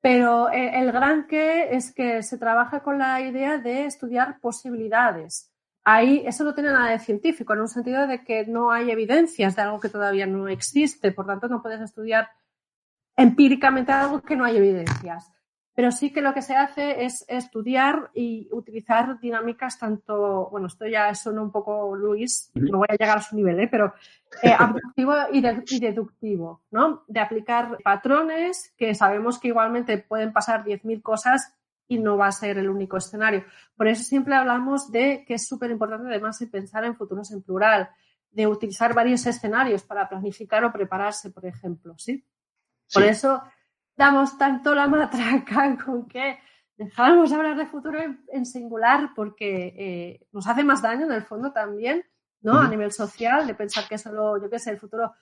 [0.00, 5.52] pero el gran que es que se trabaja con la idea de estudiar posibilidades.
[5.84, 9.56] Ahí eso no tiene nada de científico, en un sentido de que no hay evidencias
[9.56, 12.30] de algo que todavía no existe, por tanto no puedes estudiar
[13.16, 15.30] empíricamente algo que no hay evidencias
[15.80, 20.86] pero sí que lo que se hace es estudiar y utilizar dinámicas tanto, bueno, esto
[20.86, 23.66] ya suena un poco Luis, no voy a llegar a su nivel, ¿eh?
[23.66, 23.94] pero
[24.42, 25.40] eh, abductivo y,
[25.80, 27.04] deductivo, ¿no?
[27.08, 31.56] De aplicar patrones que sabemos que igualmente pueden pasar 10.000 cosas
[31.88, 33.46] y no va a ser el único escenario.
[33.74, 37.40] Por eso siempre hablamos de que es súper importante además de pensar en futuros en
[37.40, 37.88] plural,
[38.30, 42.22] de utilizar varios escenarios para planificar o prepararse, por ejemplo, ¿sí?
[42.92, 43.42] Por eso
[43.96, 46.38] damos tanto la matraca con que
[46.76, 47.98] dejamos hablar de futuro
[48.28, 52.04] en, singular porque eh, nos hace más daño en el fondo también,
[52.40, 52.58] ¿no?
[52.58, 55.12] A nivel social, de pensar que solo, yo qué sé, el futuro,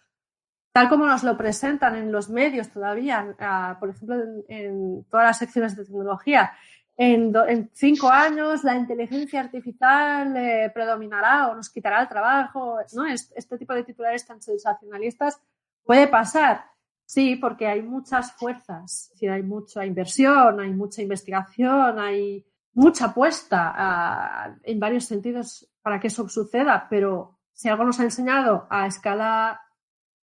[0.73, 3.35] tal como nos lo presentan en los medios todavía,
[3.81, 6.53] por ejemplo, en, todas las secciones de tecnología,
[6.97, 7.33] en,
[7.73, 13.07] cinco años la inteligencia artificial eh, predominará o nos quitará el trabajo, ¿no?
[13.07, 15.41] este tipo de titulares tan sensacionalistas
[15.85, 16.67] puede pasar
[17.09, 24.79] Sí, porque hay muchas fuerzas, hay mucha inversión, hay mucha investigación, hay mucha apuesta en
[24.79, 29.59] varios sentidos para que eso suceda, pero si algo nos ha enseñado a escala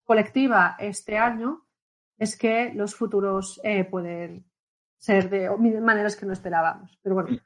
[0.05, 1.67] colectiva este año
[2.19, 4.45] es que los futuros eh, pueden
[4.99, 5.49] ser de
[5.81, 6.99] maneras que no esperábamos.
[7.03, 7.39] Pero bueno,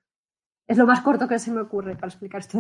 [0.67, 2.59] es lo más corto que se me ocurre para explicar esto.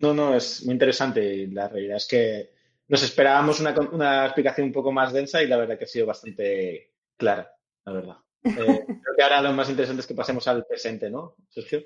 [0.00, 1.46] No, no, es muy interesante.
[1.46, 2.55] La realidad es que
[2.88, 6.92] nos esperábamos una, explicación un poco más densa y la verdad que ha sido bastante
[7.16, 7.50] clara,
[7.84, 8.16] la verdad.
[8.44, 8.54] Eh,
[8.86, 11.80] creo que ahora lo más interesante es que pasemos al presente, ¿no, Sergio?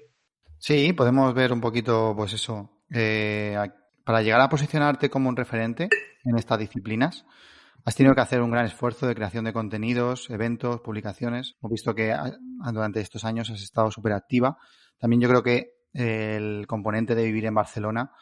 [0.59, 3.57] Sí, podemos ver un poquito, pues eso, eh,
[4.05, 5.89] para llegar a posicionarte como un referente
[6.25, 7.25] en estas disciplinas,
[7.85, 11.57] has tenido que hacer un gran esfuerzo de creación de contenidos, eventos, publicaciones.
[11.63, 12.31] Hemos visto que ah,
[12.73, 14.59] durante estos años has estado súper activa.
[14.99, 18.13] También yo creo que el componente de vivir en Barcelona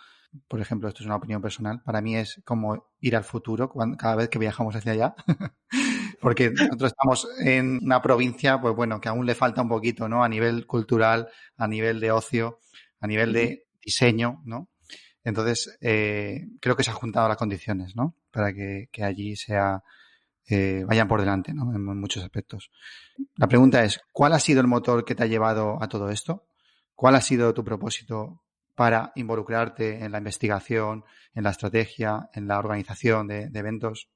[0.46, 4.16] por ejemplo, esto es una opinión personal, para mí es como ir al futuro cada
[4.16, 5.14] vez que viajamos hacia allá,
[6.20, 10.22] porque nosotros estamos en una provincia, pues bueno, que aún le falta un poquito, ¿no?
[10.22, 12.60] A nivel cultural, a nivel de ocio,
[13.00, 14.68] a nivel de diseño, ¿no?
[15.24, 18.14] Entonces, eh, creo que se han juntado las condiciones, ¿no?
[18.30, 19.82] Para que, allí sea,
[20.48, 21.70] eh, vayan por delante, ¿no?
[21.70, 22.70] En, en muchos aspectos.
[23.36, 26.46] La pregunta es, ¿cuál ha sido el motor que te ha llevado a todo esto?
[26.94, 28.42] ¿Cuál ha sido tu propósito
[28.78, 34.08] para involucrarte en la investigación, en la estrategia, en la organización de, eventos?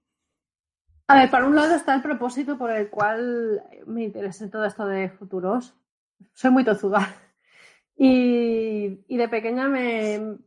[1.08, 4.86] A ver, por un lado está el propósito por el cual me interesa todo esto
[4.86, 5.74] de futuros.
[6.32, 7.12] Soy muy tozuda.
[7.96, 10.38] Y, de pequeña me,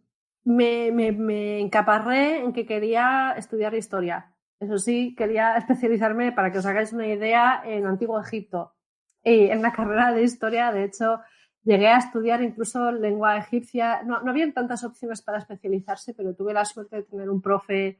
[0.46, 4.34] me, me, encaparré en que quería estudiar historia.
[4.62, 8.76] Eso sí, quería especializarme, para que os hagáis una idea, en Antiguo Egipto.
[9.24, 11.20] Y en la carrera de historia, de hecho,
[11.66, 14.04] Llegué a estudiar incluso lengua egipcia.
[14.04, 18.00] No, no habían tantas opciones para especializarse, pero tuve la suerte de tener un profe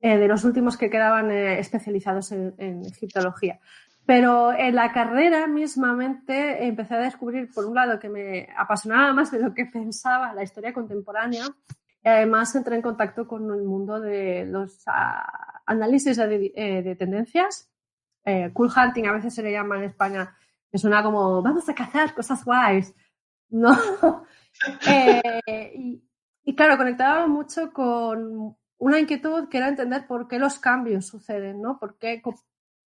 [0.00, 3.60] eh, de los últimos que quedaban eh, especializados en, egiptología.
[4.06, 9.30] Pero en la carrera mismamente empecé a descubrir, por un lado, que me apasionaba más
[9.30, 11.44] de lo que pensaba la historia contemporánea.
[12.02, 16.96] Y además entré en contacto con el mundo de los ah, análisis de, eh, de
[16.96, 17.70] tendencias.
[18.54, 20.34] cool hunting a veces se le llama en España
[20.74, 22.92] que suena como, vamos a cazar cosas guays.
[23.48, 23.76] No.
[24.86, 26.00] Eh,
[26.44, 31.60] y claro, conectaba mucho con una inquietud que era entender por qué los cambios suceden,
[31.60, 31.76] ¿no?
[31.80, 32.22] ¿Por qué,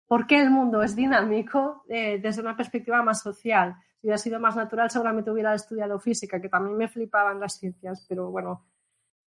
[0.09, 3.77] por qué el mundo es dinámico eh, desde una perspectiva más social?
[4.01, 8.05] Si hubiera sido más natural, seguramente hubiera estudiado física, que también me flipaban las ciencias,
[8.09, 8.66] pero bueno,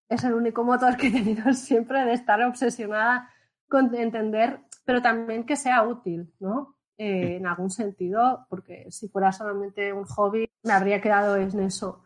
[0.09, 3.29] es el único motor que he tenido siempre de estar obsesionada
[3.69, 6.77] con entender, pero también que sea útil, ¿no?
[7.05, 12.05] Eh, en algún sentido, porque si fuera solamente un hobby, me habría quedado en eso.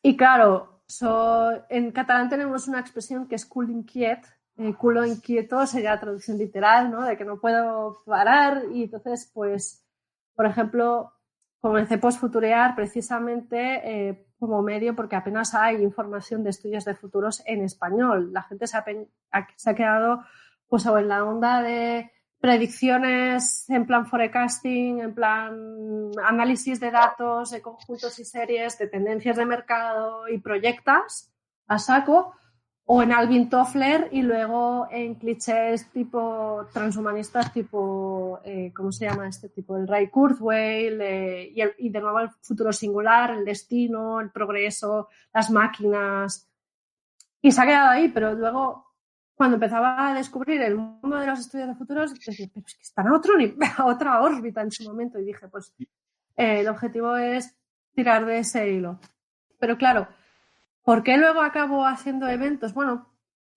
[0.00, 0.80] Y claro,
[1.68, 4.24] en catalán tenemos una expresión que es cul inquiet,
[4.56, 7.02] eh, culo inquieto sería la traducción literal, ¿no?
[7.02, 9.86] De que no puedo parar y entonces, pues,
[10.34, 11.12] por ejemplo,
[11.60, 17.60] comencé postfuturear precisamente eh, como medio porque apenas hay información de estudios de futuros en
[17.64, 18.32] español.
[18.32, 18.84] La gente se ha,
[19.56, 20.24] se ha quedado
[20.68, 22.10] pues en la onda de
[22.40, 29.36] predicciones en plan forecasting, en plan análisis de datos, de conjuntos y series, de tendencias
[29.36, 31.30] de mercado y proyectas
[31.68, 32.34] a saco,
[32.92, 39.28] o en Alvin Toffler y luego en clichés tipo transhumanistas, tipo, eh, ¿cómo se llama
[39.28, 39.76] este tipo?
[39.76, 41.00] El Ray Kurzweil
[41.54, 46.50] y, y, de nuevo el futuro singular, el destino, el progreso, las máquinas.
[47.40, 48.89] Y se ha quedado ahí, pero luego
[49.40, 52.82] cuando empezaba a descubrir el mundo de los estudios de futuros, decía, pero es que
[52.82, 53.06] están
[53.78, 55.18] a, otra órbita en su momento.
[55.18, 55.74] Y dije, pues
[56.36, 57.56] eh, el objetivo es
[57.94, 59.00] tirar de ese hilo.
[59.58, 60.08] Pero claro,
[60.82, 62.74] ¿por qué luego acabo haciendo eventos?
[62.74, 63.08] Bueno,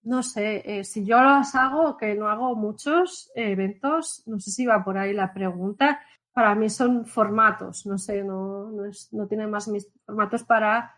[0.04, 4.64] no sé, eh, si yo los hago, que no hago muchos eventos, no sé si
[4.64, 6.00] va por ahí la pregunta.
[6.32, 10.94] Para mí son formatos, no sé, no, no, no tiene más mis formatos para,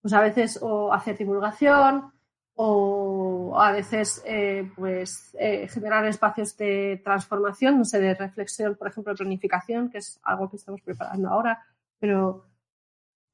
[0.00, 2.10] pues a veces, o hacer divulgación,
[2.54, 8.88] o a veces eh, pues eh, generar espacios de transformación, no sé, de reflexión, por
[8.88, 11.64] ejemplo, planificación, que es algo que estamos preparando ahora,
[11.98, 12.46] pero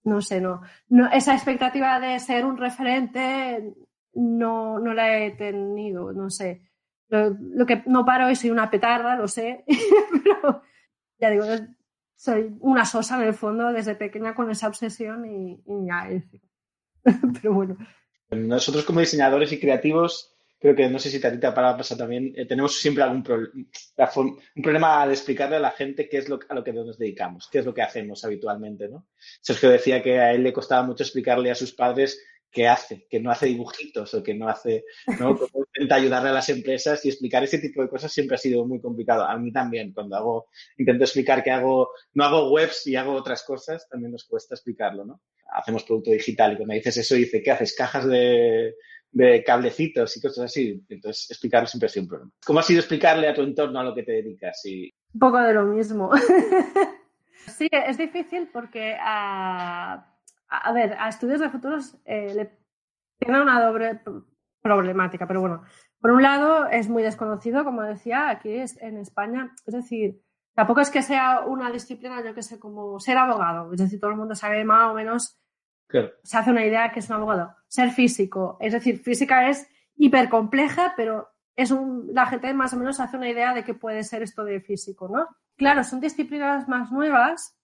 [0.04, 3.74] no sé, no, no esa expectativa de ser un referente
[4.14, 6.62] no, no la he tenido, no sé.
[7.08, 9.64] Lo, que no paro es soy una petarda, lo sé,
[10.24, 10.62] pero
[11.18, 11.44] ya digo,
[12.14, 16.08] soy una sosa en el fondo desde pequeña con esa obsesión y, y ya,
[17.40, 17.76] pero bueno.
[18.30, 22.46] Nosotros como diseñadores y creativos, creo que no sé si te para pasar también, eh,
[22.46, 26.64] tenemos siempre algún un problema de explicarle a la gente qué es lo, a lo
[26.64, 29.06] que nos dedicamos, qué es lo que hacemos habitualmente, ¿no?
[29.40, 32.20] Sergio decía que a él le costaba mucho explicarle a sus padres
[32.50, 34.84] qué hace, que no hace dibujitos o que no hace,
[35.20, 35.38] ¿no?
[35.76, 38.80] Intenta ayudarle a las empresas y explicar ese tipo de cosas siempre ha sido muy
[38.80, 39.24] complicado.
[39.24, 40.46] A mí también, cuando hago,
[40.78, 45.04] intento explicar que hago, no hago webs y hago otras cosas, también nos cuesta explicarlo,
[45.04, 45.20] ¿no?
[45.52, 47.74] Hacemos producto digital y cuando dices eso dice, ¿qué haces?
[47.76, 48.74] Cajas de,
[49.46, 50.84] cablecitos y cosas así.
[50.88, 52.32] Entonces, explicarlo siempre ha sido un problema.
[52.44, 54.62] ¿Cómo ha sido explicarle a tu entorno a lo que te dedicas?
[54.64, 56.10] Un poco de lo mismo.
[57.58, 60.12] sí, es difícil porque a
[60.48, 62.58] a ver, a estudios de futuros eh, le
[63.18, 64.00] tiene una doble
[64.62, 65.62] problemática, pero bueno,
[66.00, 70.22] por un lado es muy desconocido, como decía, aquí en España, es decir,
[70.56, 74.10] tampoco es que sea una disciplina, yo que sé, como ser abogado, es decir, todo
[74.10, 75.38] el mundo sabe más o menos,
[76.24, 80.94] se hace una idea que es un abogado, ser físico, es decir, física es hipercompleja,
[80.96, 84.22] pero es un, la gente más o menos hace una idea de qué puede ser
[84.22, 85.28] esto de físico, ¿no?
[85.56, 87.56] Claro, son disciplinas más nuevas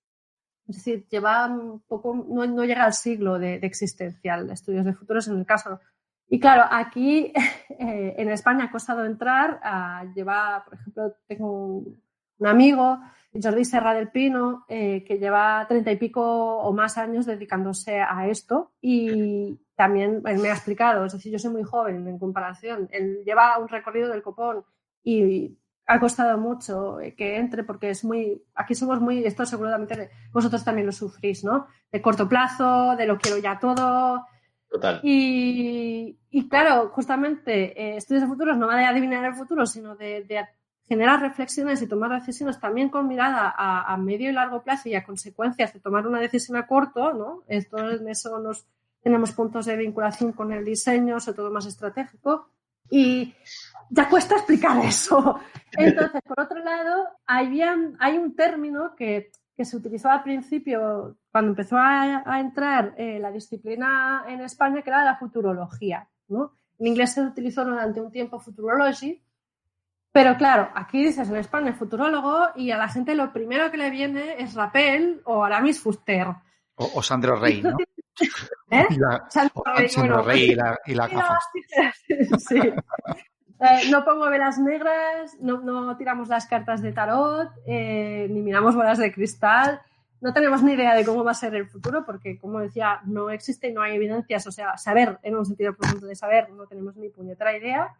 [0.68, 5.28] es decir, lleva un poco, no, llega al siglo de, existencia el estudios de futuros
[5.28, 5.80] en el caso.
[6.28, 7.32] Y claro, aquí
[7.78, 9.61] eh, en España ha costado entrar,
[10.14, 12.03] lleva, por ejemplo, tengo un,
[12.47, 13.01] amigo,
[13.40, 18.26] Jordi Serra del Pino, eh, que lleva treinta y pico o más años dedicándose a
[18.28, 23.22] esto y también me ha explicado, es decir, yo soy muy joven en comparación, él
[23.24, 24.64] lleva un recorrido del copón
[25.03, 30.11] y ha costado mucho eh, que entre porque es muy, aquí somos muy, esto seguramente
[30.32, 31.66] vosotros también lo sufrís, ¿no?
[31.90, 34.26] De corto plazo, de lo quiero ya todo.
[34.68, 35.01] Total.
[35.03, 39.97] Y, y claro, justamente eh, estudios de futuros no va de adivinar el futuro, sino
[39.97, 40.47] de,
[40.89, 45.05] generar reflexiones y tomar decisiones también con mirada a, medio y largo plazo y a
[45.05, 47.43] consecuencias de tomar una decisión a corto, ¿no?
[47.47, 48.66] Esto, en eso nos
[49.03, 52.49] tenemos puntos de vinculación con el diseño, sobre todo más estratégico.
[52.91, 53.35] Y
[53.91, 55.41] ya cuesta explicar eso.
[55.72, 62.41] Entonces, por otro lado, hay un término que, se utilizó al principio, cuando empezó a,
[62.41, 66.09] entrar eh, la disciplina en España, que era la futurología.
[66.28, 66.53] ¿no?
[66.78, 69.22] En inglés se utilizó durante un tiempo futurology,
[70.12, 73.88] pero claro, aquí dices en España futurólogo y a la gente lo primero que le
[73.88, 76.26] viene es Rapel o Aramis Fuster.
[76.74, 77.76] O, Sandro Rey, ¿no?
[78.70, 78.86] ¿Eh?
[79.28, 81.08] Sandro, Rey, y la, y la
[82.38, 82.58] sí.
[82.58, 88.98] Eh, no pongo velas negras, no, tiramos las cartas de tarot, eh, ni miramos bolas
[88.98, 89.80] de cristal.
[90.20, 93.30] no tenemos ni idea de cómo va a ser el futuro porque, como decía, no
[93.30, 94.46] existe y no hay evidencias.
[94.46, 97.94] O sea, saber, en un sentido profundo de saber, no tenemos ni puñetera idea.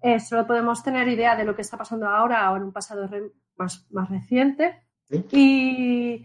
[0.00, 3.08] Eh, solo podemos tener idea de lo que está pasando ahora o en un pasado
[3.56, 4.82] más, más reciente.
[5.32, 6.24] Y,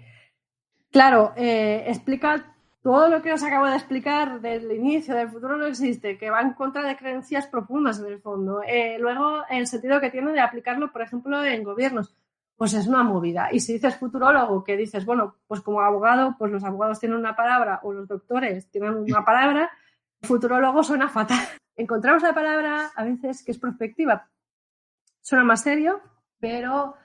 [0.91, 2.53] claro, eh, explica
[2.83, 6.41] todo lo que os acabo de explicar del inicio, del futuro no existe, que va
[6.41, 8.61] en contra de creencias profundas en el fondo.
[8.67, 12.13] Eh, luego, el sentido que tiene de aplicarlo, por ejemplo, en gobiernos,
[12.57, 13.49] pues es una movida.
[13.53, 17.35] Y si dices futurólogo, que dices, bueno, pues como abogado, pues los abogados tienen una
[17.35, 19.71] palabra o los doctores tienen una palabra,
[20.21, 21.39] futurólogo suena fatal.
[21.75, 24.29] Encontramos la palabra a veces que es prospectiva.
[25.21, 26.01] Suena más serio,
[26.39, 26.95] pero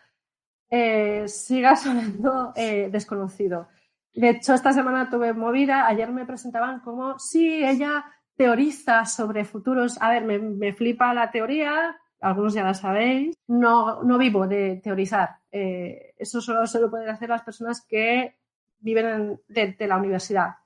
[0.71, 3.69] eh, siga sonando eh, desconocido.
[4.15, 8.05] De hecho, esta semana tuve movida, ayer me presentaban como, sí, ella
[8.37, 10.01] teoriza sobre futuros.
[10.01, 13.37] A ver, me, flipa la teoría, algunos ya la sabéis.
[13.47, 15.37] No, no vivo de teorizar.
[15.53, 18.37] Eh, eso solo se lo pueden hacer las personas que
[18.81, 20.57] viven de, la universidad.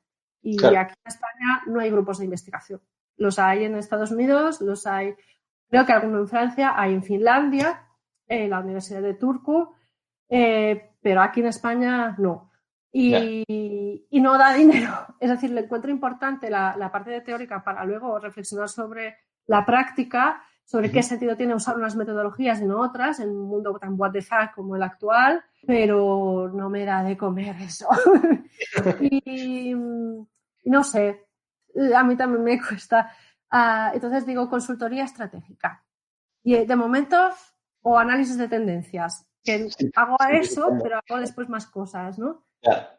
[0.43, 2.81] Y aquí en España no hay grupos de investigación.
[3.17, 5.15] Los hay en Estados Unidos, los hay,
[5.69, 7.87] creo que algunos en Francia, hay en Finlandia,
[8.27, 9.75] en la Universidad de Turku,
[10.29, 12.53] eh, pero aquí en España no
[12.93, 14.93] y, no da dinero.
[15.19, 20.43] Es decir, le encuentro importante la, parte de teórica para luego reflexionar sobre la práctica,
[20.65, 24.13] sobre qué sentido tiene usar unas metodologías y no otras en un mundo tan what
[24.13, 27.89] the fuck como el actual, pero no me da de comer eso.
[29.01, 29.75] y,
[30.65, 31.27] no sé,
[31.95, 33.11] a mí también me cuesta.
[33.51, 35.85] Ah, entonces digo consultoría estratégica.
[36.43, 37.17] Y de momento,
[37.83, 42.45] o análisis de tendencias, que hago eso, pero hago después más cosas, ¿no?
[42.63, 42.99] Ya.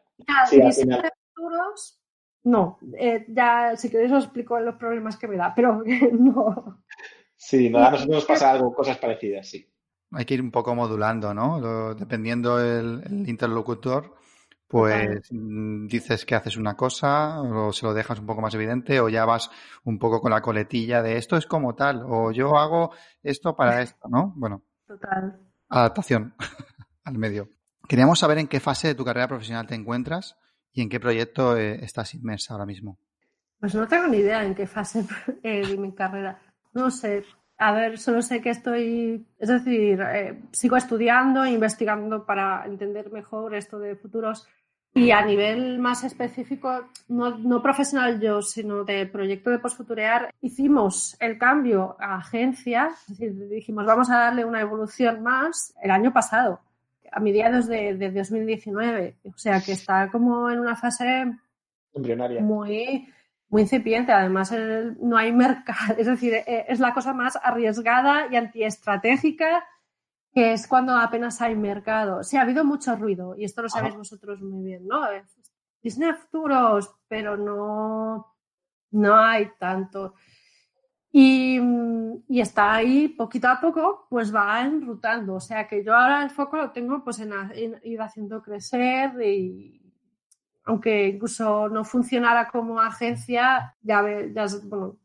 [1.34, 2.00] futuros,
[2.44, 2.78] no.
[2.98, 6.82] Eh, ya, si queréis os explico los problemas que me da, pero no.
[7.36, 9.70] Sí, a nosotros nos pasa algo, cosas parecidas, sí.
[10.12, 11.94] Hay que ir un poco modulando, ¿no?
[11.94, 14.14] dependiendo el, interlocutor,
[14.66, 19.00] pues mm, dices que haces una cosa o se lo dejas un poco más evidente
[19.00, 19.50] o ya vas
[19.84, 22.92] un poco con la coletilla de esto es como tal o yo hago
[23.22, 24.32] esto para esto, ¿no?
[24.36, 24.62] Bueno.
[24.86, 25.38] Total.
[25.68, 26.34] Adaptación
[27.04, 27.48] al medio.
[27.88, 30.36] Queríamos saber en qué fase de tu carrera profesional te encuentras
[30.72, 32.98] y en qué proyecto eh, estás inmersa ahora mismo.
[33.60, 35.06] Pues no tengo ni idea en qué fase
[35.42, 36.40] eh, de mi carrera.
[36.72, 37.24] No sé.
[37.64, 43.10] A ver, solo sé que estoy, es decir, eh, sigo estudiando, e investigando para entender
[43.10, 44.46] mejor esto de futuros
[44.92, 51.16] y a nivel más específico, no, no, profesional yo, sino de proyecto de postfuturear, hicimos
[51.20, 56.12] el cambio a agencia, es decir, dijimos vamos a darle una evolución más el año
[56.12, 56.60] pasado
[57.10, 59.16] a mediados de, de 2019.
[59.24, 61.32] O sea que está como en una fase
[61.94, 62.42] embrionaria.
[62.42, 63.08] Muy,
[63.48, 64.12] muy incipiente.
[64.12, 64.52] Además,
[65.00, 65.94] no hay mercado.
[65.98, 69.64] Es decir, e, es la cosa más arriesgada y antiestratégica
[70.34, 72.24] que es cuando apenas hay mercado.
[72.24, 75.06] Sí, ha habido mucho ruido y esto lo sabéis vosotros muy bien, ¿no?
[75.80, 78.34] Disney futuros, pero no,
[78.90, 80.14] no hay tanto.
[81.12, 81.60] Y,
[82.26, 85.34] y, está ahí poquito a poco, pues va enrutando.
[85.34, 87.32] O sea que yo ahora el foco lo tengo pues en,
[87.84, 89.83] ir haciendo crecer y
[90.64, 94.02] aunque incluso no funcionara como agencia, ya,
[94.32, 94.96] ya bueno,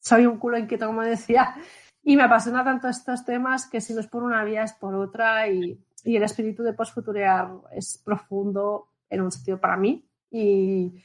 [0.00, 1.54] soy un culo inquieto, como decía,
[2.02, 4.94] y me apasiona tanto estos temas que si no es por una vía es por
[4.94, 11.02] otra y, y el espíritu de postfuturear es profundo en un sentido para mí y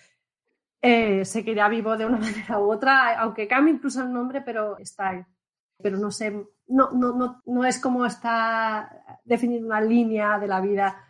[0.81, 5.09] eh, seguirá vivo de una manera u otra, aunque cambie incluso el nombre, pero está
[5.09, 5.25] ahí.
[5.81, 6.31] Pero no sé,
[6.67, 11.03] no, no, no, no es como está definido una línea de la vida.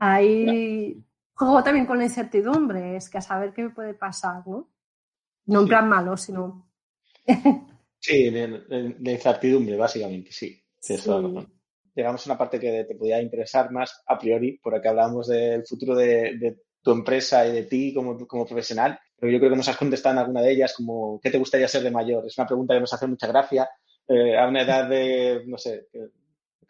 [0.00, 1.04] Ahí
[1.34, 4.70] juego también con la incertidumbre, es que a saber qué puede pasar, ¿no?
[5.46, 6.70] No en plan malo, sino.
[7.98, 10.62] sí, de, incertidumbre, básicamente, sí.
[11.94, 15.64] Llegamos a una parte que te podía interesar más a priori, por aquí hablamos del
[15.66, 19.68] futuro de, tu empresa y de ti como, como profesional, pero yo creo que nos
[19.68, 22.26] has contestado en alguna de ellas como ¿qué te gustaría ser de mayor?
[22.26, 23.70] Es una pregunta que nos hace mucha gracia.
[24.06, 25.88] Eh, a una edad de, no sé,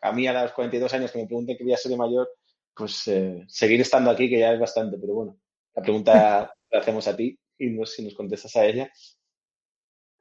[0.00, 2.28] a mí a los 42 años que me pregunten qué voy a ser de mayor,
[2.74, 5.38] pues eh, seguir estando aquí, que ya es bastante, pero bueno,
[5.74, 8.90] la pregunta la hacemos a ti y no, si nos contestas a ella.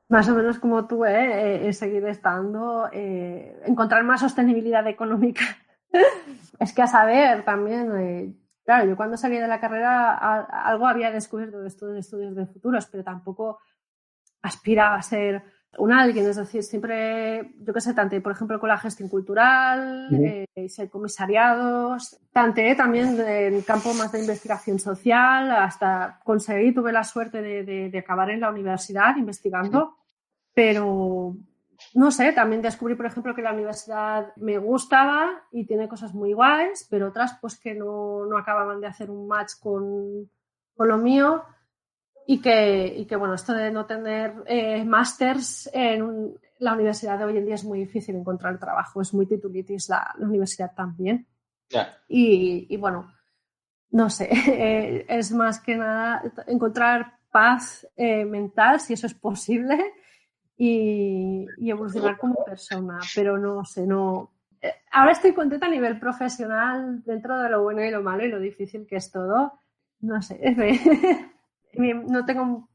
[0.10, 1.68] Más o menos como tú, ¿eh?
[1.68, 5.43] eh seguir estando, encontrar más sostenibilidad económica.
[6.60, 10.14] es que a saber también, Claro, yo cuando salí de la carrera
[10.45, 13.60] algo había descubierto de estos estudios de futuros, pero tampoco
[14.41, 15.43] aspiraba a ser
[15.78, 20.07] un alguien, es decir, siempre, yo qué sé, tanteé, por ejemplo, con la gestión cultural,
[20.11, 27.03] uh hice comisariados, tanteé también en campo más de investigación social, hasta conseguí, tuve la
[27.03, 29.97] suerte de, acabar en la universidad investigando,
[30.53, 31.36] pero
[31.95, 36.34] no sé, también descubrí, por ejemplo, que la universidad me gustaba y tiene cosas muy
[36.34, 40.30] guays, pero otras pues que no, no acababan de hacer un match con,
[40.76, 41.43] con lo mío
[42.28, 47.26] y que, y que, bueno, esto de no tener eh, másters en la universidad de
[47.26, 51.28] hoy en día es muy difícil encontrar trabajo, es muy titulitis la, la universidad también.
[51.69, 51.97] Ya.
[52.07, 53.11] Y, y bueno,
[53.91, 59.93] no sé, eh, es más que nada encontrar paz eh, mental, si eso es posible,
[60.55, 64.32] y, y evolucionar como persona, pero no sé, no.
[64.61, 68.30] eh, Ahora estoy contenta a nivel profesional, dentro de lo bueno y lo malo y
[68.30, 69.59] lo difícil que es todo.
[70.01, 70.39] No sé,
[71.76, 72.69] no tengo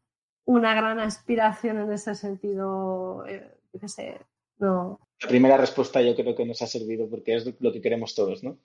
[0.45, 4.19] una gran aspiración en ese sentido, eh, yo qué sé,
[4.59, 5.01] no.
[5.21, 8.43] La primera respuesta yo creo que nos ha servido porque es lo que queremos todos,
[8.43, 8.59] ¿no?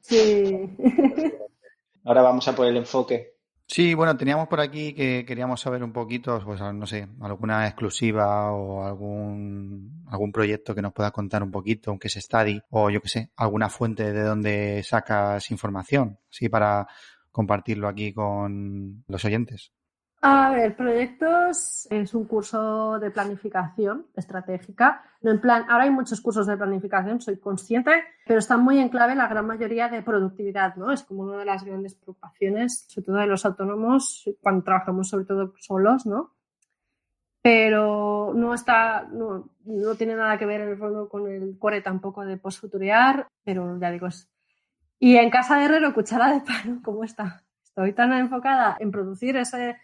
[0.00, 0.76] Sí.
[2.04, 3.34] Ahora vamos a por el enfoque.
[3.66, 8.52] Sí, bueno, teníamos por aquí que queríamos saber un poquito, pues no sé, alguna exclusiva
[8.52, 13.00] o algún, algún proyecto que nos pueda contar un poquito, aunque es study, o yo
[13.00, 16.88] qué sé, alguna fuente de donde sacas información, sí, para
[17.30, 19.72] compartirlo aquí con los oyentes.
[20.22, 25.02] A ver, proyectos es un curso de planificación estratégica.
[25.22, 27.90] No en plan, ahora hay muchos cursos de planificación, soy consciente,
[28.26, 30.92] pero están muy en clave la gran mayoría de productividad, ¿no?
[30.92, 35.24] Es como una de las grandes preocupaciones, sobre todo de los autónomos, cuando trabajamos sobre
[35.24, 36.34] todo solos, ¿no?
[37.40, 41.80] Pero no está, no, no tiene nada que ver en el fondo con el core
[41.80, 44.28] tampoco de postfuturear, pero ya digo, es...
[44.98, 47.42] Y en casa de Herrero, cuchara de palo, ¿cómo está?
[47.64, 49.78] Estoy tan enfocada en producir ese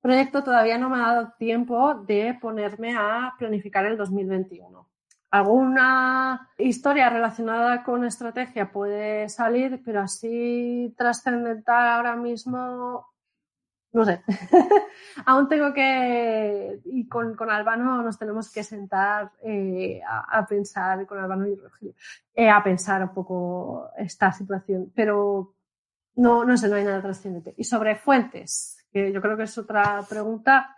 [0.00, 4.88] proyecto todavía no me ha dado tiempo de ponerme a planificar el 2021.
[5.30, 13.06] Alguna historia relacionada con estrategia puede salir, pero así trascendental ahora mismo,
[13.92, 14.22] no sé.
[15.26, 21.18] Aún tengo que, y con, con, Albano nos tenemos que sentar eh, a, pensar, con
[21.18, 21.94] Albano y Rogelio,
[22.34, 25.54] eh, a pensar un poco esta situación, pero
[26.16, 27.52] no, no sé, no hay nada trascendente.
[27.58, 30.76] Y sobre fuentes, que yo creo que es otra pregunta.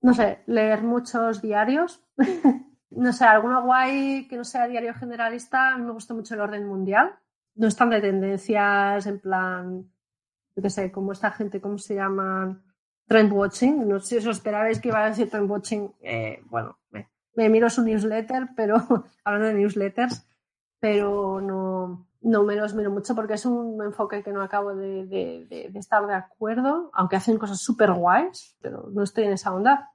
[0.00, 2.04] No sé, leer muchos diarios.
[2.90, 5.70] no sé, alguno guay que no sea diario generalista.
[5.70, 7.14] A mí me gusta mucho el orden mundial.
[7.54, 9.90] No están de tendencias en plan,
[10.56, 12.62] yo qué sé, como esta gente, ¿cómo se llaman?
[13.06, 13.88] Trend watching.
[13.88, 15.92] No sé si os esperabais que iba a decir trend watching.
[16.00, 18.76] Eh, bueno, me, me miro su newsletter, pero
[19.24, 20.26] hablando de newsletters,
[20.80, 25.06] pero no, no me los miro mucho porque es un enfoque que no acabo de,
[25.06, 29.32] de, de, de estar de acuerdo, aunque hacen cosas súper guays, pero no estoy en
[29.32, 29.90] esa onda.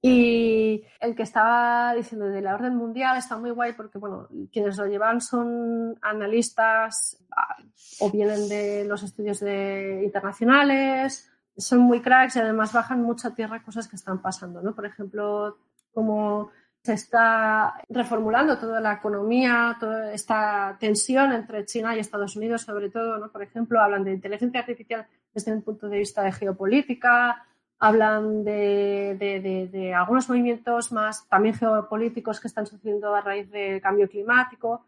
[0.00, 4.76] Y el que estaba diciendo de la orden mundial está muy guay porque, bueno, quienes
[4.76, 7.18] lo llevan son analistas
[7.98, 13.34] o vienen de los estudios de internacionales, son muy cracks y además bajan mucho a
[13.34, 14.72] tierra cosas que están pasando, ¿no?
[14.72, 15.58] Por ejemplo,
[15.92, 16.50] como
[16.82, 22.90] se está reformulando toda la economía, toda esta tensión entre China y Estados Unidos, sobre
[22.90, 23.30] todo, ¿no?
[23.30, 27.44] Por ejemplo, hablan de inteligencia artificial desde un punto de vista de geopolítica,
[27.78, 34.84] hablan de, algunos movimientos más también geopolíticos que están sucediendo a raíz del cambio climático.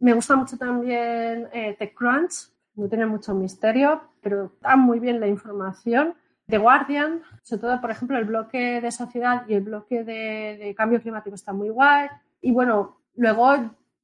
[0.00, 5.28] Me gusta mucho también eh, TechCrunch, no tiene mucho misterio, pero da muy bien la
[5.28, 6.14] información.
[6.52, 10.74] The Guardian, sobre todo, por ejemplo, el bloque de sociedad y el bloque de, de
[10.74, 12.08] cambio climático está muy guay.
[12.42, 13.54] Y bueno, luego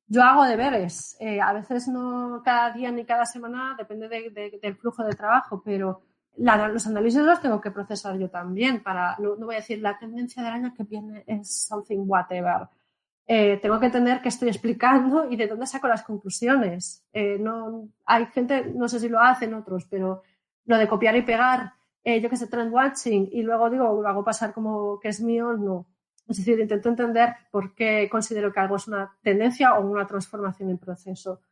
[0.07, 1.14] yo hago deberes.
[1.20, 5.12] Eh, a veces no cada día ni cada semana, depende de, de, del flujo de
[5.12, 6.01] trabajo, pero
[6.38, 9.82] la, los análisis los tengo que procesar yo también para, no, no, voy a decir
[9.82, 12.66] la tendencia del año que viene es something whatever.
[13.26, 17.05] Eh, tengo que entender qué estoy explicando y de dónde saco las conclusiones.
[17.12, 20.22] Eh, no, hay gente, no sé si lo hacen otros, pero
[20.64, 21.74] lo de copiar y pegar
[22.09, 25.21] eh, yo que sé, trend watching y luego digo, lo hago pasar como que es
[25.21, 25.87] mío, no.
[26.27, 30.71] Es decir, intento entender por qué considero que algo es una tendencia o una transformación
[30.71, 31.43] en proceso.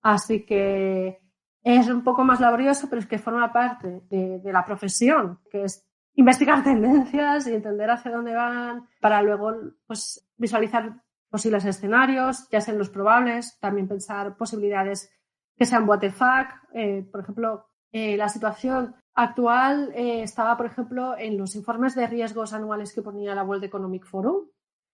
[0.00, 1.20] Así que
[1.64, 5.64] es un poco más laborioso, pero es que forma parte de, de la profesión, que
[5.64, 5.84] es
[6.14, 9.52] investigar tendencias y entender hacia dónde van para luego
[9.84, 15.10] pues, visualizar posibles escenarios, ya sean los probables, también pensar posibilidades
[15.56, 16.54] que sean what the fuck.
[16.72, 22.06] Eh, por ejemplo, eh, la situación actual eh, estaba, por ejemplo, en los informes de
[22.06, 24.46] riesgos anuales que ponía la World Economic Forum,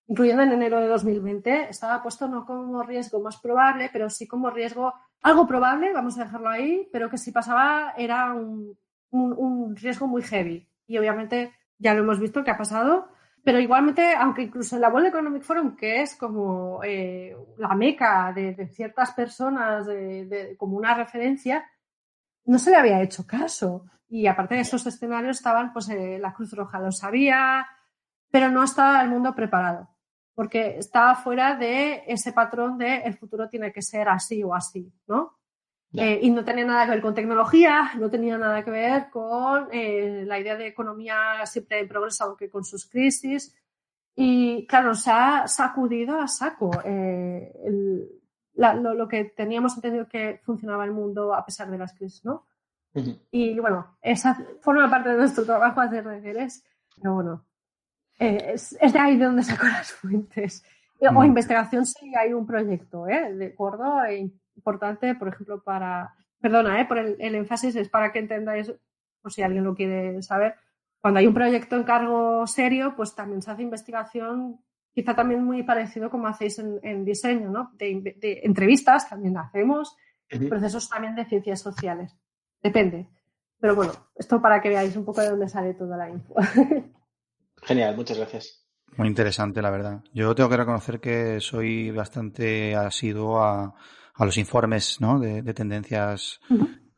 [0.07, 4.51] incluyendo en enero de 2020, estaba puesto no como riesgo más probable, pero sí como
[4.51, 8.79] riesgo algo probable, vamos a dejarlo ahí, pero que si pasaba era un,
[9.11, 10.67] un, riesgo muy heavy.
[10.87, 13.09] Y obviamente ya lo hemos visto que ha pasado,
[13.43, 18.33] pero igualmente, aunque incluso en la World Economic Forum, que es como eh, la meca
[18.35, 21.63] de, ciertas personas, de, como una referencia,
[22.47, 23.85] no se le había hecho caso.
[24.15, 27.67] Y aparte de esos escenarios estaban, pues eh, la Cruz Roja lo sabía,
[28.31, 29.89] pero no estaba el mundo preparado.
[30.37, 34.93] porque está fuera de ese patrón de el futuro tiene que ser así o así,
[35.09, 35.39] ¿no?
[35.95, 39.69] Eh, y no tenía nada que ver con tecnología, no tenía nada que ver con
[39.73, 43.53] eh, la idea de economía siempre en progreso, aunque con sus crisis.
[44.15, 47.53] Y claro, se ha sacudido a saco eh,
[48.55, 52.47] lo, que teníamos entendido que funcionaba el mundo a pesar de las crisis, ¿no?
[53.31, 56.65] Y bueno, esa forma parte de nuestro trabajo hacer deberes,
[56.97, 57.45] pero bueno,
[58.19, 60.65] es, de ahí de donde saco las fuentes.
[61.01, 63.35] O investigación si hay un proyecto, ¿eh?
[63.35, 64.01] De acuerdo,
[64.57, 66.87] importante, por ejemplo, para, perdona, ¿eh?
[66.87, 68.73] por el, énfasis, es para que entendáis,
[69.21, 70.55] por si alguien lo quiere saber,
[71.01, 74.61] cuando hay un proyecto en cargo serio, pues también se hace investigación,
[74.95, 77.73] quizá también muy parecido como hacéis en, diseño, ¿no?
[77.75, 79.97] De, entrevistas también hacemos,
[80.49, 82.17] procesos también de ciencias sociales.
[82.65, 83.07] Depende.
[83.61, 86.35] Pero bueno, esto para que veáis un poco de dónde sale toda la info.
[87.63, 88.67] Genial, muchas gracias.
[88.97, 90.03] Muy interesante, la verdad.
[90.13, 93.75] Yo tengo que reconocer que soy bastante asiduo a,
[94.15, 95.19] a los informes ¿no?
[95.19, 96.41] de, tendencias.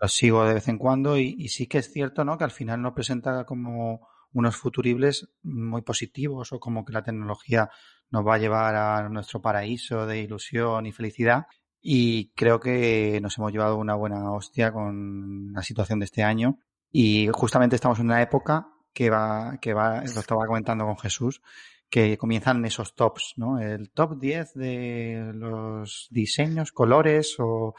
[0.00, 2.36] Los sigo de vez en cuando y, sí que es cierto ¿no?
[2.38, 7.70] que al final nos presenta como unos futuribles muy positivos o como que la tecnología
[8.10, 11.46] nos va a llevar a nuestro paraíso de ilusión y felicidad.
[11.88, 16.58] Y creo que nos hemos llevado una buena hostia con la situación de este año.
[16.90, 21.42] Y justamente estamos en una época que va, que va, lo estaba comentando con Jesús,
[21.88, 23.60] que comienzan esos tops, ¿no?
[23.60, 27.76] El top 10 de los diseños, colores o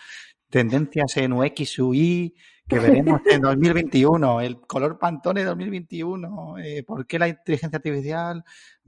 [0.49, 2.33] tendencias en UX, UI
[2.67, 8.43] que veremos en 2021, el color Pantone 2021, eh, ¿por qué la inteligencia artificial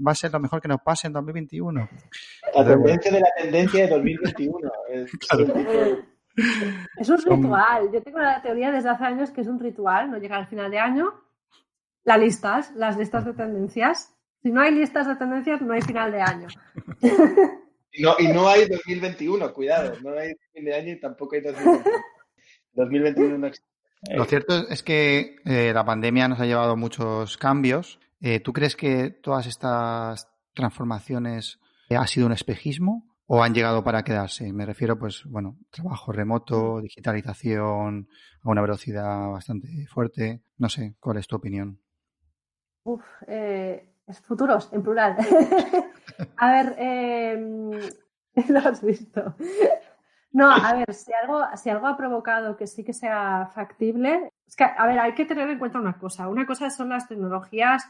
[0.06, 1.90] va a ser lo mejor que nos pase en 2021?
[2.56, 4.72] La tendencia de la tendencia de 2021.
[6.98, 7.92] Es, un ritual.
[7.92, 10.72] Yo tengo la teoría desde hace años que es un ritual, no llega al final
[10.72, 11.14] de año,
[12.06, 16.12] las listas, las listas de tendencias si no hay listas de tendencias, no hay final
[16.12, 16.48] de año.
[17.92, 21.42] y, no, y no hay 2021, cuidado, no hay fin de año y tampoco hay
[21.42, 21.84] 2021.
[22.74, 23.69] 2021 no existe.
[24.08, 28.00] Lo cierto es que eh, la pandemia nos ha llevado muchos cambios.
[28.22, 33.84] Eh, ¿Tú crees que todas estas transformaciones eh, ha sido un espejismo o han llegado
[33.84, 34.54] para quedarse?
[34.54, 38.08] Me refiero, pues, bueno, trabajo remoto, digitalización
[38.42, 40.44] a una velocidad bastante fuerte.
[40.58, 41.82] No sé, ¿cuál es tu opinión?
[42.84, 45.18] Uf, eh, futuros, en plural.
[46.38, 47.40] a ver,
[48.50, 49.36] lo has visto.
[50.32, 54.32] No, a ver, si algo, si algo ha provocado que sí que sea factible,
[54.78, 56.28] a ver, hay que tener en cuenta una cosa.
[56.28, 57.84] Una cosa son las tecnologías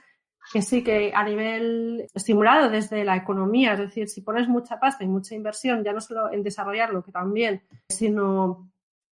[0.53, 5.03] que sí que a nivel estimulado desde la economía, es decir, si pones mucha pasta
[5.03, 8.71] y mucha inversión, ya no solo en desarrollarlo, que también, sino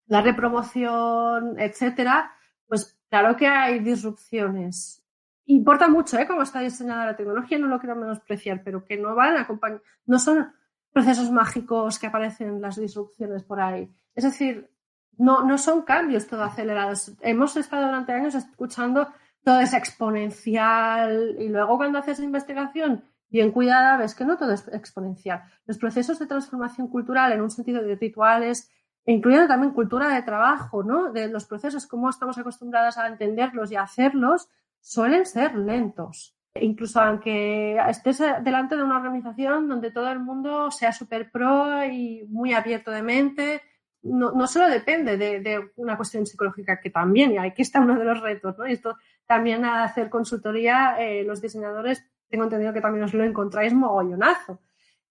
[0.05, 2.33] darle promoción, etcétera,
[2.67, 5.03] pues claro que hay disrupciones
[5.47, 6.27] importa mucho ¿eh?
[6.27, 10.19] cómo está diseñada la tecnología, no lo quiero menospreciar, pero que no van acompañados, no
[10.19, 10.53] son
[10.93, 13.91] procesos mágicos que aparecen las disrupciones por ahí.
[14.15, 14.71] Es decir,
[15.19, 17.13] no, no son cambios todo acelerados.
[17.21, 19.09] Hemos estado durante años escuchando
[19.45, 24.69] todo es exponencial y luego cuando haces investigación bien cuidada ves que no todo es
[24.69, 25.43] exponencial.
[25.67, 28.71] Los procesos de transformación cultural en un sentido de rituales,
[29.07, 31.11] incluyendo también cultura de trabajo, ¿no?
[31.13, 34.49] De los procesos, cómo estamos acostumbradas a entenderlos y a hacerlos,
[34.81, 36.32] suelen ser lentos.
[36.55, 42.25] Incluso aunque estés delante de una organización donde todo el mundo sea súper pro y
[42.29, 43.63] muy abierto de mente,
[44.03, 48.05] no, no solo depende de, una cuestión psicológica, que también, y aquí está uno de
[48.05, 48.67] los retos, ¿no?
[48.67, 48.97] Y esto
[49.27, 54.61] también a hacer consultoría, eh, los diseñadores, tengo entendido que también os lo encontráis mogollonazo.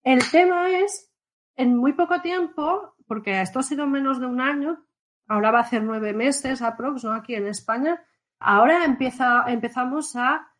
[0.04, 1.12] El tema es,
[1.56, 4.86] en muy poco tiempo, porque esto ha sido menos de un año,
[5.28, 7.14] ahora va a hacer nueve meses aprox, ¿no?
[7.14, 8.00] Aquí en España,
[8.44, 10.51] Ahora empieza, empezamos a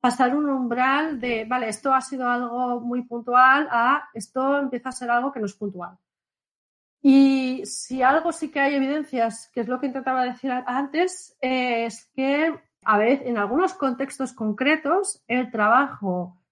[0.00, 4.92] pasar un umbral de, vale, esto ha sido algo muy puntual a esto empieza a
[4.92, 5.98] ser algo que no es puntual.
[7.02, 12.06] Y si algo sí que hay evidencias, que es lo que intentaba decir antes, es
[12.14, 16.42] que a veces en algunos contextos concretos el trabajo,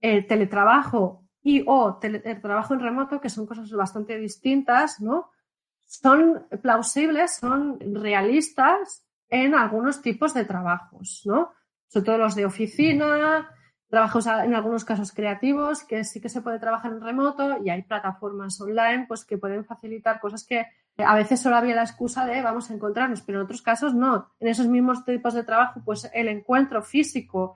[0.00, 5.30] el teletrabajo y o el trabajo en remoto, que son cosas bastante distintas, ¿no?
[5.84, 11.52] Son plausibles, son realistas en algunos tipos de trabajos, ¿no?
[11.88, 13.50] Sobre todo los de oficina,
[13.88, 17.82] trabajos en algunos casos creativos, que sí que se puede trabajar en remoto y hay
[17.82, 20.66] plataformas online pues que pueden facilitar cosas que
[20.98, 24.32] a veces solo había la excusa de vamos a encontrarnos, pero en otros casos no.
[24.40, 27.54] En esos mismos tipos de trabajo, pues el encuentro físico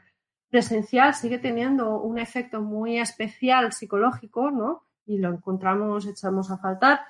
[0.48, 4.84] presencial sigue teniendo un efecto muy especial psicológico, ¿no?
[5.06, 7.00] Y lo encontramos, echamos a faltar,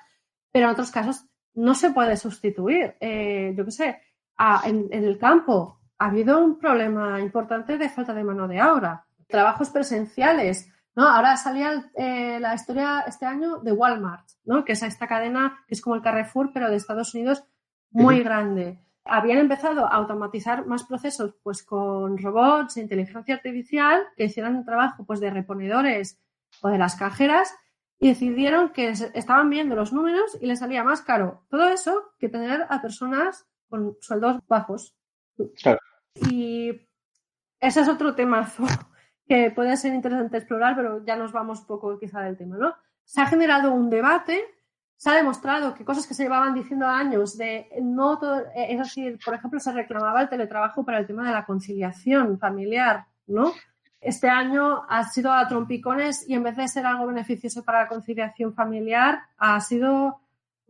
[0.51, 2.95] pero en otros casos no se puede sustituir.
[2.99, 4.01] Eh, yo qué sé,
[4.65, 9.05] en, el campo ha habido un problema importante de falta de mano de obra.
[9.27, 11.07] Trabajos presenciales ¿no?
[11.07, 14.63] Ahora salía eh, la historia este año de Walmart, ¿no?
[14.63, 17.43] Que es esta cadena que es como el Carrefour, pero de Estados Unidos
[17.91, 18.79] muy grande.
[19.05, 25.05] Habían empezado a automatizar más procesos pues con robots, inteligencia artificial, que hicieran un trabajo
[25.05, 26.19] pues de reponedores
[26.61, 27.53] o de las cajeras
[27.99, 32.29] y decidieron que estaban viendo los números y les salía más caro todo eso que
[32.29, 34.95] tener a personas con sueldos bajos.
[35.61, 35.79] Claro.
[36.29, 36.87] Y
[37.59, 38.63] ese es otro temazo
[39.27, 42.75] que puede ser interesante explorar, pero ya nos vamos poco quizá del tema, ¿no?
[43.03, 44.43] Se ha generado un debate,
[44.95, 49.19] se ha demostrado que cosas que se llevaban diciendo años de no todo, es decir,
[49.23, 53.51] por ejemplo, se reclamaba el teletrabajo para el tema de la conciliación familiar, ¿no?
[53.99, 57.87] Este año ha sido a trompicones y en vez de ser algo beneficioso para la
[57.87, 60.19] conciliación familiar, ha sido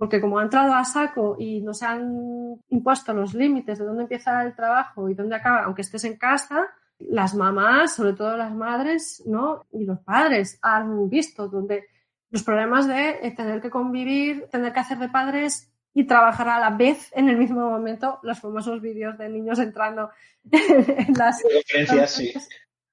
[0.03, 4.01] porque como ha entrado a saco y no se han impuesto los límites de dónde
[4.01, 6.67] empieza el trabajo y dónde acaba, aunque estés en casa,
[6.99, 9.65] las mamás, sobre todo las madres, ¿no?
[9.71, 11.85] Y los padres han visto donde
[12.31, 16.71] los problemas de tener que convivir, tener que hacer de padres y trabajar a la
[16.71, 20.09] vez en el mismo momento, los famosos vídeos de niños entrando
[20.51, 22.33] en las Referencias, sí.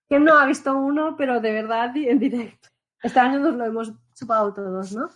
[0.08, 2.68] que no ha visto uno, pero de verdad en directo.
[3.02, 5.10] Este año nos lo hemos chupado todos, ¿no?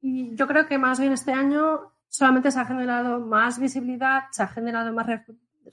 [0.00, 4.42] Y yo creo que más bien este año solamente se ha generado más visibilidad, se
[4.42, 5.06] ha generado más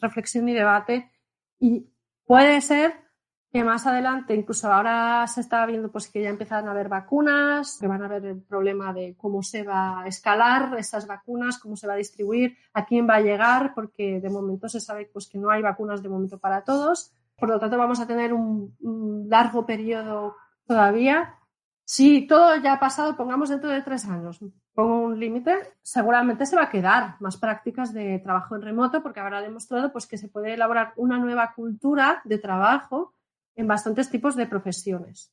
[0.01, 1.11] reflexión y debate
[1.59, 1.87] y
[2.25, 3.05] puede ser
[3.51, 7.77] que más adelante, incluso ahora se está viendo pues que ya empiezan a haber vacunas,
[7.79, 11.77] que van a haber el problema de cómo se va a escalar esas vacunas, cómo
[11.77, 15.29] se va a distribuir, a quién va a llegar, porque de momento se sabe pues
[15.29, 17.13] que no hay vacunas de momento para todos.
[17.37, 20.35] Por lo tanto, vamos a tener un, un largo periodo
[20.67, 21.35] todavía
[21.87, 24.39] si todo ya ha pasado, pongamos dentro de tres años,
[24.73, 29.19] pongo un límite, seguramente se va a quedar más prácticas de trabajo en remoto porque
[29.19, 33.13] habrá demostrado pues, que se puede elaborar una nueva cultura de trabajo
[33.55, 35.31] en bastantes tipos de profesiones.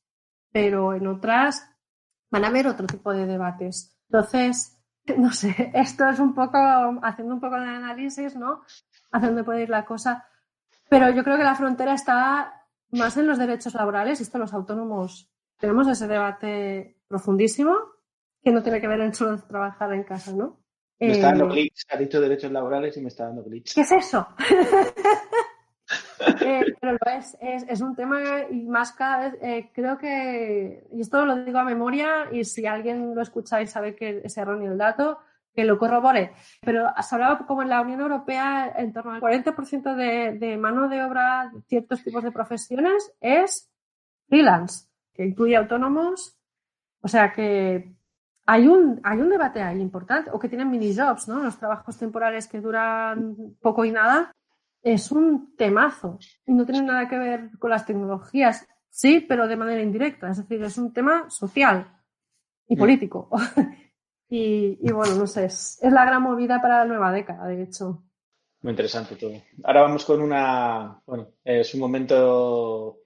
[0.51, 1.67] Pero en otras
[2.29, 3.97] van a haber otro tipo de debates.
[4.09, 4.79] Entonces,
[5.17, 6.57] no sé, esto es un poco,
[7.01, 8.61] haciendo un poco de análisis, ¿no?
[9.11, 10.27] Hacia dónde puede ir la cosa.
[10.87, 15.33] Pero yo creo que la frontera está más en los derechos laborales, esto los autónomos
[15.57, 17.77] tenemos ese debate profundísimo
[18.43, 20.59] que no tiene que ver en solo trabajar en casa, ¿no?
[20.99, 23.73] Me está dando Eh, glitch, ha dicho derechos laborales y me está dando glitch.
[23.73, 24.27] ¿Qué es eso?
[26.41, 30.87] Eh, pero lo es, es, es un tema y más cada vez, eh, creo que,
[30.91, 34.37] y esto lo digo a memoria, y si alguien lo escucha y sabe que es
[34.37, 35.19] erróneo el dato,
[35.53, 36.33] que lo corrobore.
[36.61, 40.87] Pero se hablaba como en la Unión Europea, en torno al 40% de, de mano
[40.89, 43.69] de obra de ciertos tipos de profesiones es
[44.27, 46.37] freelance, que incluye autónomos.
[47.01, 47.93] O sea que
[48.45, 51.41] hay un, hay un debate ahí importante, o que tienen mini jobs, ¿no?
[51.41, 54.31] Los trabajos temporales que duran poco y nada.
[54.81, 58.67] Es un temazo y no tiene nada que ver con las tecnologías.
[58.89, 60.29] Sí, pero de manera indirecta.
[60.29, 61.87] Es decir, es un tema social
[62.67, 62.79] y Mm.
[62.79, 63.29] político.
[64.29, 67.63] y, y bueno, no sé, es, es la gran movida para la nueva década, de
[67.63, 68.03] hecho.
[68.61, 69.33] Muy interesante todo.
[69.63, 72.99] Ahora vamos con una, bueno, es un momento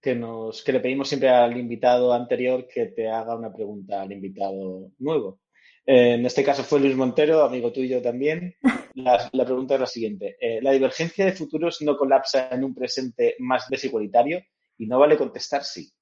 [0.00, 4.12] que nos, que le pedimos siempre al invitado anterior que te haga una pregunta al
[4.12, 5.40] invitado nuevo.
[5.86, 8.54] Eh, en este caso fue Luis Montero, amigo tuyo también.
[8.94, 10.36] La, pregunta es la siguiente.
[10.40, 14.42] Eh, ¿La divergencia de futuros no colapsa en un presente más desigualitario?
[14.78, 15.92] Y no vale contestar sí.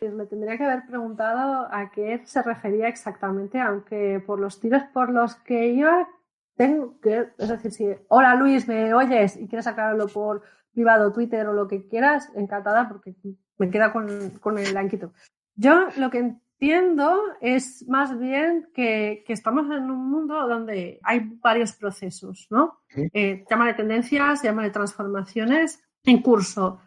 [0.00, 5.10] Me tendría que haber preguntado a qué se refería exactamente, aunque por los tiros por
[5.10, 6.08] los que iba,
[6.56, 9.36] tengo que, es decir, si, hola Luis, ¿me oyes?
[9.36, 10.42] y quieres aclararlo por
[10.74, 13.14] privado, Twitter o lo que quieras, encantada porque
[13.58, 15.12] me queda con, con el anquito.
[15.54, 21.20] Yo lo que entiendo es más bien que, que estamos en un mundo donde hay
[21.40, 22.80] varios procesos, ¿no?
[22.88, 23.08] Sí.
[23.12, 26.80] Eh, llámale tendencias, llámale transformaciones en curso.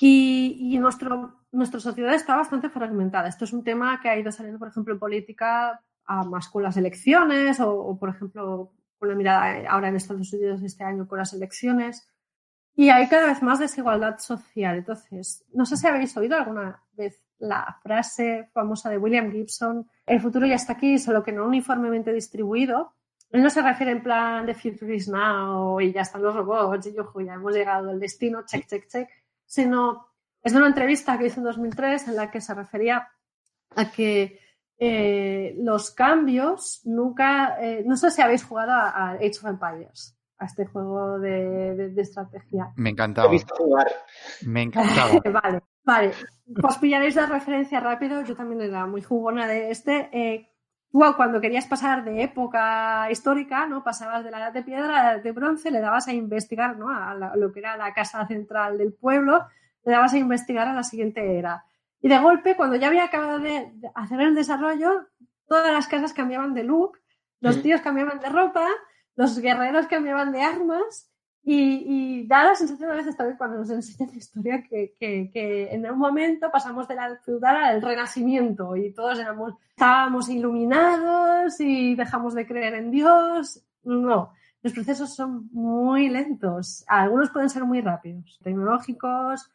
[0.00, 3.28] Y, y nuestro, nuestra sociedad está bastante fragmentada.
[3.28, 6.62] Esto es un tema que ha ido saliendo, por ejemplo, en política, a más con
[6.62, 11.06] las elecciones o, o, por ejemplo, con la mirada ahora en Estados Unidos este año
[11.06, 12.08] con las elecciones.
[12.76, 14.78] Y hay cada vez más desigualdad social.
[14.78, 20.20] Entonces, no sé si habéis oído alguna vez la frase famosa de William Gibson, el
[20.20, 22.94] futuro ya está aquí, solo que no uniformemente distribuido.
[23.30, 26.86] Él no se refiere en plan de future is now y ya están los robots
[26.86, 29.08] y ojo, ya hemos llegado al destino, check, check, check,
[29.44, 30.06] sino
[30.42, 33.08] es de una entrevista que hizo en 2003 en la que se refería
[33.74, 34.38] a que
[34.78, 40.16] eh, los cambios nunca, eh, no sé si habéis jugado a, a, Age of Empires,
[40.38, 42.72] a este juego de, de, de estrategia.
[42.76, 43.28] Me encantaba.
[43.28, 43.86] He visto jugar.
[44.46, 45.20] Me encantaba.
[45.42, 46.12] vale, vale.
[46.60, 48.22] Pues pillaréis la referencia rápido.
[48.22, 50.08] Yo también era muy jugona de este.
[50.12, 50.50] Eh,
[50.90, 53.82] tú cuando querías pasar de época histórica, ¿no?
[53.82, 56.76] Pasabas de la edad de piedra a la edad de bronce, le dabas a investigar,
[56.78, 56.88] ¿no?
[56.88, 59.44] A, la, a lo que era la casa central del pueblo,
[59.84, 61.64] le dabas a investigar a la siguiente era.
[62.04, 65.08] Y de golpe, cuando ya había acabado de, hacer el desarrollo,
[65.48, 66.98] todas las casas cambiaban de look,
[67.40, 68.68] los tíos cambiaban de ropa,
[69.16, 71.10] los guerreros cambiaban de armas
[71.42, 75.98] y, da la sensación a veces también cuando nos enseñan la historia que, en un
[75.98, 79.18] momento pasamos de la feudal al renacimiento y todos
[79.70, 83.62] estábamos iluminados y dejamos de creer en Dios.
[83.82, 86.84] No, los procesos son muy lentos.
[86.86, 89.50] Algunos pueden ser muy rápidos, tecnológicos,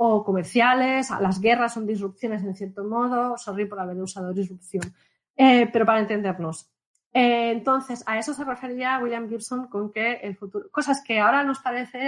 [0.00, 4.84] o comerciales, las guerras son disrupciones en cierto modo, sorry por haber usado disrupción,
[5.36, 6.70] eh, pero para entendernos.
[7.12, 11.42] Eh, entonces, a eso se refería William Gibson con que el futuro, cosas que ahora
[11.44, 12.02] nos parecen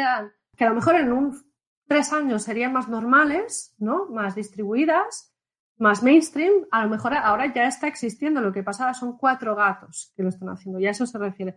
[0.57, 1.51] que a lo mejor en un
[1.87, 4.07] tres años serían más normales, ¿no?
[4.07, 5.35] Más distribuidas,
[5.79, 8.41] más mainstream, a lo mejor ahora ya está existiendo.
[8.41, 11.57] Lo que pasaba son cuatro gatos que lo están haciendo y a eso se refiere.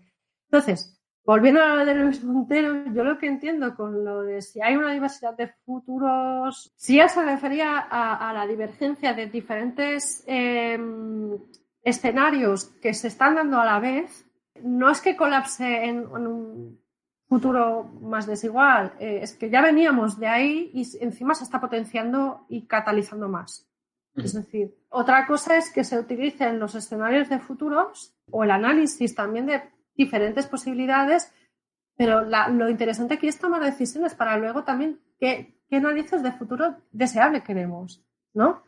[0.49, 4.61] Entonces, Volviendo a lo de Luis Montero, yo lo que entiendo con lo de si
[4.61, 11.39] hay una diversidad de futuros, si ya se refería a, la divergencia de diferentes em,
[11.84, 14.25] escenarios que se están dando a la vez,
[14.61, 16.79] no es que colapse en, un
[17.27, 22.45] futuro más desigual, eh, es que ya veníamos de ahí y encima se está potenciando
[22.49, 23.67] y catalizando más.
[24.15, 29.15] Es decir, otra cosa es que se utilicen los escenarios de futuros o el análisis
[29.15, 29.63] también de
[29.95, 31.34] diferentes posibilidades,
[31.95, 36.77] pero lo interesante aquí es tomar decisiones para luego también qué, qué narices de futuro
[36.91, 38.03] deseable queremos,
[38.36, 38.61] ¿no?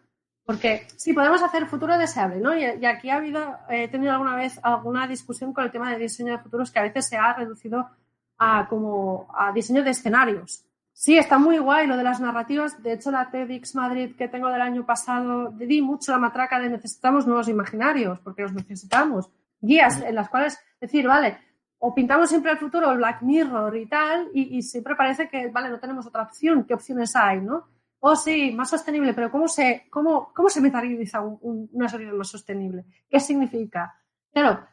[0.46, 2.56] Porque sí, podemos hacer futuro deseable, ¿no?
[2.56, 6.34] Y, aquí ha habido, he tenido alguna vez alguna discusión con el tema de diseño
[6.34, 7.90] de futuros que a veces se ha reducido
[8.38, 10.64] a como a diseño de escenarios.
[10.94, 12.82] Sí, está muy guay lo de las narrativas.
[12.82, 16.70] De hecho, la TEDx Madrid que tengo del año pasado, di mucho la matraca de
[16.70, 19.30] necesitamos nuevos imaginarios, porque los necesitamos.
[19.60, 21.38] Guías en las cuales decir, vale,
[21.80, 25.70] o pintamos siempre el futuro, el Black Mirror y tal, y, siempre parece que, vale,
[25.70, 27.68] no tenemos otra opción, ¿qué opciones hay, no?
[28.00, 32.86] O sí, más sostenible, pero ¿cómo se, cómo, cómo se metaliza una sociedad más sostenible?
[33.10, 33.96] ¿Qué significa?
[34.32, 34.66] Claro,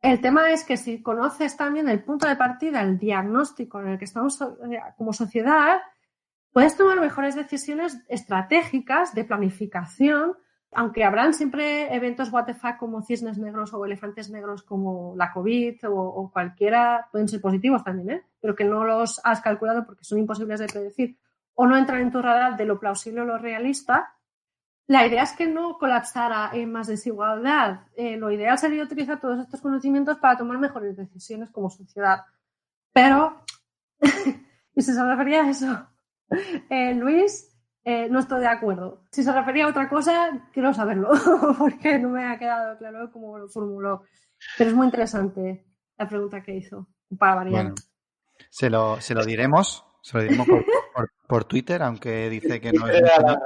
[0.00, 3.98] el tema es que si conoces también el punto de partida, el diagnóstico en el
[3.98, 5.80] que estamos eh, como sociedad,
[6.52, 10.36] puedes tomar mejores decisiones estratégicas de planificación
[10.72, 12.48] aunque habrán siempre eventos what
[12.78, 18.10] como cisnes negros o elefantes negros como la COVID o, cualquiera, pueden ser positivos también,
[18.10, 18.22] ¿eh?
[18.40, 21.18] pero que no los has calculado porque son imposibles de predecir
[21.54, 24.16] o no entran en tu radar de lo plausible o lo realista,
[24.86, 27.86] la idea es que no colapsara en más desigualdad.
[27.96, 32.24] Eh, lo ideal sería utilizar todos estos conocimientos para tomar mejores decisiones como sociedad.
[32.92, 33.44] Pero,
[34.74, 35.88] y si se refería a eso,
[36.70, 37.52] eh, Luis,
[37.84, 39.04] eh, no estoy de acuerdo.
[39.10, 41.10] Si se refería a otra cosa, quiero saberlo,
[41.58, 44.02] porque no me ha quedado claro cómo lo formuló.
[44.58, 45.64] Pero es muy interesante
[45.96, 46.88] la pregunta que hizo,
[47.18, 47.62] para variar.
[47.62, 47.74] Bueno,
[48.50, 50.46] se lo, se lo diremos, se lo diremos
[51.26, 53.36] por, Twitter, aunque dice que no, es muy,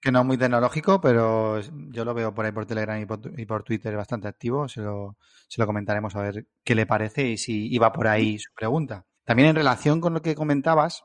[0.00, 3.62] que no es muy tecnológico, pero yo lo veo por ahí por Telegram y por,
[3.62, 4.66] Twitter bastante activo.
[4.68, 8.38] Se lo, se lo comentaremos a ver qué le parece y si iba por ahí
[8.38, 9.04] su pregunta.
[9.24, 11.04] También en relación con lo que comentabas,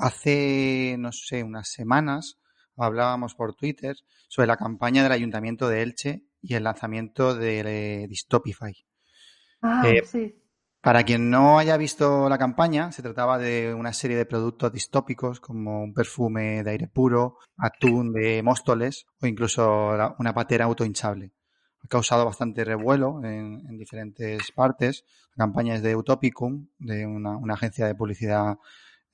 [0.00, 2.40] Hace, no sé, unas semanas
[2.74, 3.96] hablábamos por Twitter
[4.28, 8.74] sobre la campaña del Ayuntamiento de Elche y el lanzamiento de Dystopify.
[9.60, 10.39] Ah, eh, sí.
[10.82, 15.38] Para quien no haya visto la campaña, se trataba de una serie de productos distópicos
[15.38, 21.32] como un perfume de aire puro, atún de Móstoles o incluso una patera autohinchable.
[21.84, 25.04] Ha causado bastante revuelo en, diferentes partes.
[25.36, 28.56] La campaña es de Utopicum, de una agencia de publicidad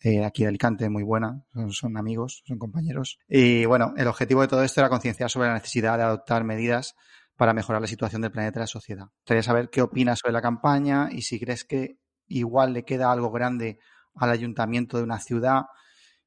[0.01, 3.19] eh, aquí de Alicante, muy buena, son, amigos, son compañeros.
[3.29, 6.95] Y bueno, el objetivo de todo esto era concienciar sobre la necesidad de adoptar medidas
[7.37, 9.07] para mejorar la situación del planeta y la sociedad.
[9.25, 13.31] Quería saber qué opinas sobre la campaña y si crees que igual le queda algo
[13.31, 13.79] grande
[14.15, 15.67] al ayuntamiento de una ciudad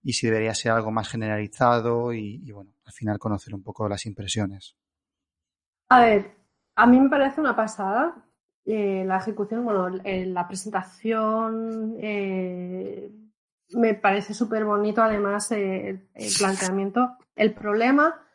[0.01, 4.05] y si debería ser algo más generalizado y, bueno, al final conocer un poco las
[4.05, 4.78] impresiones.
[5.89, 6.38] A ver,
[6.76, 8.26] a mí me parece una pasada
[8.66, 13.12] eh, la ejecución, bueno, la presentación, eh,
[13.72, 16.07] me parece súper bonito además el,
[16.38, 17.18] planteamiento.
[17.36, 18.28] El problema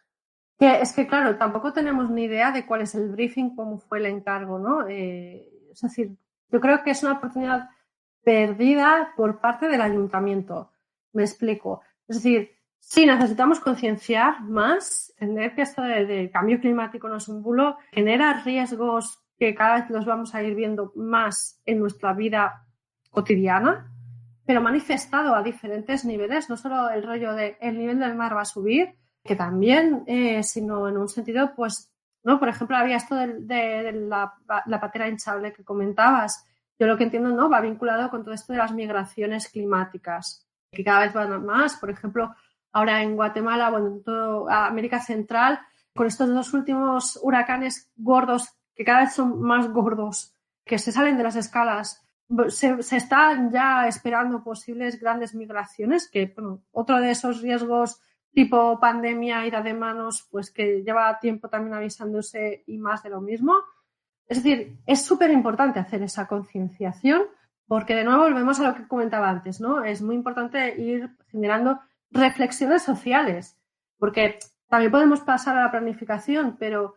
[0.58, 3.98] que es que, claro, tampoco tenemos ni idea de cuál es el briefing, cómo fue
[3.98, 4.86] el encargo, ¿no?
[4.88, 6.16] Eh, es decir,
[6.50, 7.70] yo creo que es una oportunidad
[8.22, 10.70] perdida por parte del ayuntamiento.
[11.12, 11.82] Me explico.
[12.08, 17.42] Es decir, sí necesitamos concienciar más, entender que esto de, cambio climático no es un
[17.42, 22.66] bulo, genera riesgos que cada vez los vamos a ir viendo más en nuestra vida
[23.10, 23.90] cotidiana,
[24.46, 28.42] pero manifestado a diferentes niveles, no solo el rollo de el nivel del mar va
[28.42, 28.94] a subir,
[29.24, 31.90] que también, eh, sino en un sentido, pues,
[32.22, 32.38] ¿no?
[32.38, 34.34] Por ejemplo, había esto de, la,
[34.80, 36.46] patera hinchable que comentabas.
[36.78, 37.48] Yo lo que entiendo, ¿no?
[37.48, 41.76] Va vinculado con todo esto de las migraciones climáticas, que cada vez van más.
[41.76, 42.34] Por ejemplo,
[42.72, 45.60] ahora en Guatemala, bueno, en toda América Central,
[45.94, 51.16] con estos dos últimos huracanes gordos, que cada vez son más gordos, que se salen
[51.16, 52.02] de las escalas,
[52.48, 58.00] se, se están ya esperando posibles grandes migraciones, que bueno, otro de esos riesgos
[58.34, 63.20] tipo pandemia, ida de manos, pues que lleva tiempo también avisándose y más de lo
[63.20, 63.54] mismo.
[64.26, 67.22] Es decir, es súper importante hacer esa concienciación
[67.66, 69.84] porque de nuevo volvemos a lo que comentaba antes, ¿no?
[69.84, 71.80] Es muy importante ir generando
[72.10, 73.56] reflexiones sociales,
[73.98, 76.96] porque también podemos pasar a la planificación, pero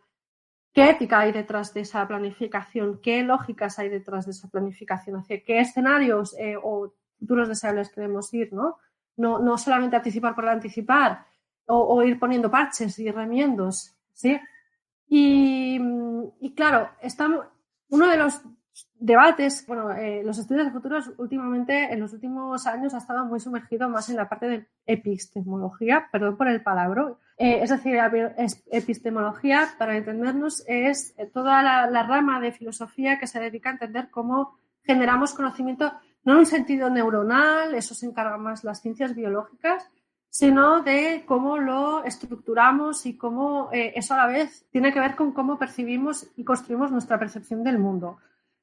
[0.74, 3.00] ¿qué ética hay detrás de esa planificación?
[3.02, 5.18] ¿Qué lógicas hay detrás de esa planificación?
[5.18, 8.78] ¿Hacia qué escenarios eh, o futuros deseables queremos ir, ¿no?
[9.18, 11.26] No, no solamente anticipar por anticipar
[11.66, 14.40] o, ir poniendo parches y remiendos, ¿sí?
[15.10, 15.80] Y,
[16.40, 17.46] y claro, estamos,
[17.90, 18.42] uno de los
[19.00, 23.40] debates, bueno, eh, los estudios de futuros últimamente, en los últimos años, ha estado muy
[23.40, 27.14] sumergido más en la parte de epistemología, perdón por el palabra.
[27.38, 27.98] Eh, es decir,
[28.72, 34.10] epistemología, para entendernos, es toda la, la, rama de filosofía que se dedica a entender
[34.10, 35.94] cómo generamos conocimiento,
[36.28, 39.90] no en un sentido neuronal, eso se encarga más las ciencias biológicas,
[40.30, 45.16] sino de cómo lo estructuramos y cómo eh, eso a la vez tiene que ver
[45.16, 48.18] con cómo percibimos y construimos nuestra percepción del mundo.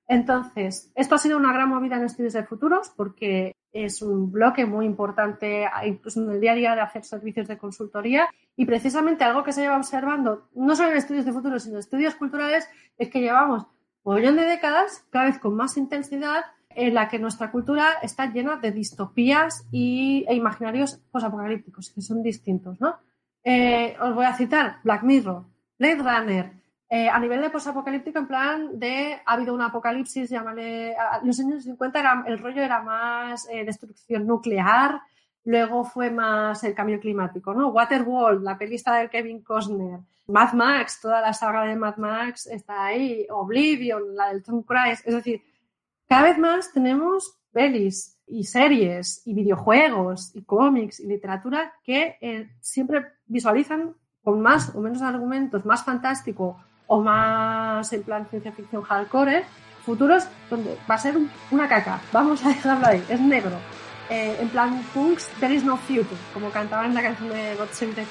[0.06, 4.66] Entonces, esto ha sido una gran movida en estudios de futuros porque es un bloque
[4.66, 9.24] muy importante incluso en el día a día de hacer servicios de consultoría y precisamente
[9.24, 12.68] algo que se lleva observando no solo en estudios de futuros sino en estudios culturales
[12.98, 13.66] es que llevamos
[14.02, 16.44] un millón de décadas cada vez con más intensidad
[16.75, 22.22] en la que nuestra cultura está llena de distopías y, e imaginarios posapocalípticos, que son
[22.22, 22.97] distintos, ¿no?
[23.43, 25.45] Eh, os voy a citar Black Mirror,
[25.79, 26.53] Blade Runner,
[26.89, 30.95] eh, a nivel de posapocalíptico, en plan de ha habido un apocalipsis, llámale.
[31.25, 35.01] los años 50 era, el rollo era más eh, destrucción nuclear,
[35.45, 37.68] luego fue más el cambio climático, ¿no?
[37.68, 42.87] Waterworld, la pelista de Kevin Costner, Mad Max, toda la saga de Mad Max está
[42.87, 45.43] ahí, Oblivion, la del Tom Cruise, es decir,
[46.14, 52.52] cada vez más tenemos pelis y series y videojuegos y cómics y literatura que eh,
[52.60, 56.56] siempre visualizan con más o menos argumentos, más fantástico
[56.86, 59.44] o más en plan ciencia ficción hardcore,
[59.84, 61.16] futuros donde va a ser
[61.50, 62.00] una caca.
[62.12, 63.56] Vamos a dejarlo ahí, es negro.
[64.08, 67.70] Eh, en plan punks, there is no future, como cantaban en la canción de God
[67.72, 68.06] Save the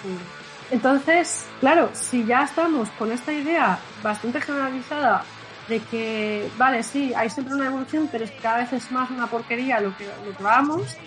[0.72, 5.24] Entonces, claro, si ya estamos con esta idea bastante generalizada
[5.68, 9.10] de que, vale, sí, hay siempre una evolución, pero es que cada vez es más
[9.10, 10.98] una porquería lo que, lo que vamos,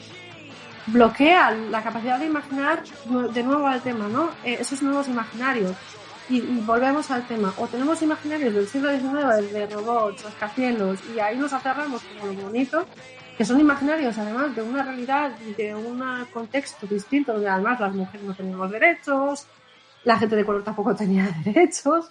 [0.87, 2.83] bloquea la capacidad de imaginar
[3.33, 4.31] de nuevo al tema, ¿no?
[4.45, 5.77] Eh, esos nuevos imaginarios.
[6.29, 7.55] Y, y, volvemos al tema.
[7.57, 12.43] O tenemos imaginarios del siglo XIX, de robots, rascacielos, y ahí nos aferramos como lo
[12.43, 12.87] bonito,
[13.37, 16.03] que son imaginarios además de una realidad y de un
[16.33, 19.47] contexto distinto, donde además las mujeres no teníamos derechos,
[20.05, 22.11] la gente de color tampoco tenía derechos,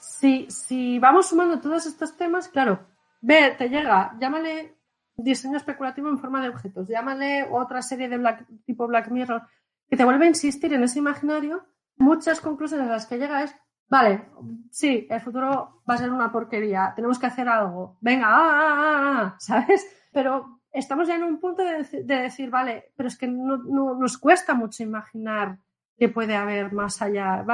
[0.00, 2.86] si, si vamos sumando todos estos temas, claro,
[3.20, 4.76] ve, te llega, llámale
[5.16, 8.18] diseño especulativo en forma de objetos, llámale otra serie de
[8.64, 9.42] tipo Black Mirror,
[9.88, 13.54] que te vuelve a insistir en ese imaginario, muchas conclusiones a las que llega es,
[13.88, 14.24] vale,
[14.70, 18.76] sí, el futuro va a ser una porquería, tenemos que hacer algo, venga, ah, ah,
[18.78, 19.86] ah, ah ¿sabes?
[20.12, 23.94] Pero estamos ya en un punto de, de decir, vale, pero es que no, no,
[23.94, 25.58] nos cuesta mucho imaginar
[25.98, 27.44] que puede haber más allá.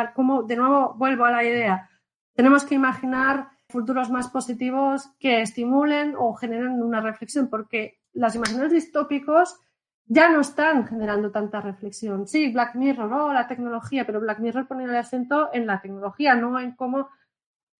[0.46, 1.90] de nuevo, vuelvo a la idea,
[2.36, 8.72] tenemos que imaginar futuros más positivos que estimulen o generen una reflexión, porque los imaginarios
[8.72, 9.58] distópicos
[10.04, 12.28] ya no están generando tanta reflexión.
[12.28, 16.36] Sí, Black Mirror, oh, la tecnología, pero Black Mirror pone el acento en la tecnología,
[16.36, 17.08] no en cómo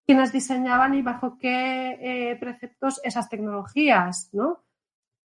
[0.05, 4.63] quienes diseñaban y bajo qué eh, preceptos esas tecnologías, ¿no?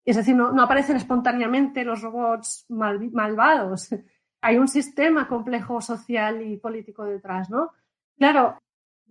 [0.04, 3.90] Es decir, no, aparecen espontáneamente los robots mal, malvados.
[4.40, 7.72] Hay un sistema complejo social y político detrás, ¿no?
[8.16, 8.58] Claro,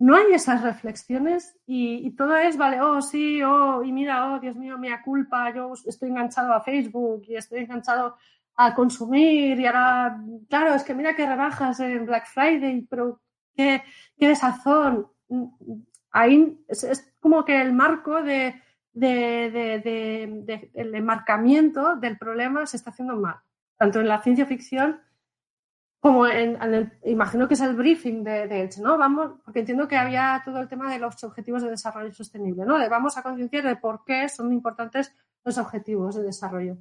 [0.00, 4.56] no hay esas reflexiones y, todo es, vale, oh sí, oh, y mira, oh Dios
[4.56, 8.16] mío, mea culpa, yo estoy enganchado a Facebook y estoy enganchado
[8.56, 10.18] a consumir y ahora,
[10.48, 13.20] claro, es que mira que rebajas en Black Friday, pero
[13.54, 13.82] qué,
[14.16, 15.06] desazón.
[16.10, 18.54] Ahí es, es, como que el marco de,
[18.94, 23.36] de, de, de, el enmarcamiento del problema se está haciendo mal,
[23.76, 24.98] tanto en la ciencia ficción
[26.00, 28.96] como en, en el, imagino que es el briefing de, de Elche, ¿no?
[28.96, 32.78] Vamos, porque entiendo que había todo el tema de los objetivos de desarrollo sostenible, ¿no?
[32.78, 35.14] De vamos a concienciar de por qué son importantes
[35.44, 36.78] los objetivos de desarrollo.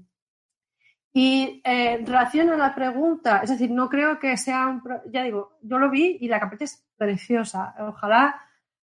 [1.11, 4.81] Y eh, en relación a la pregunta, es decir, no creo que sea un,
[5.11, 7.75] ya digo, yo lo vi y la capeta es preciosa.
[7.79, 8.39] Ojalá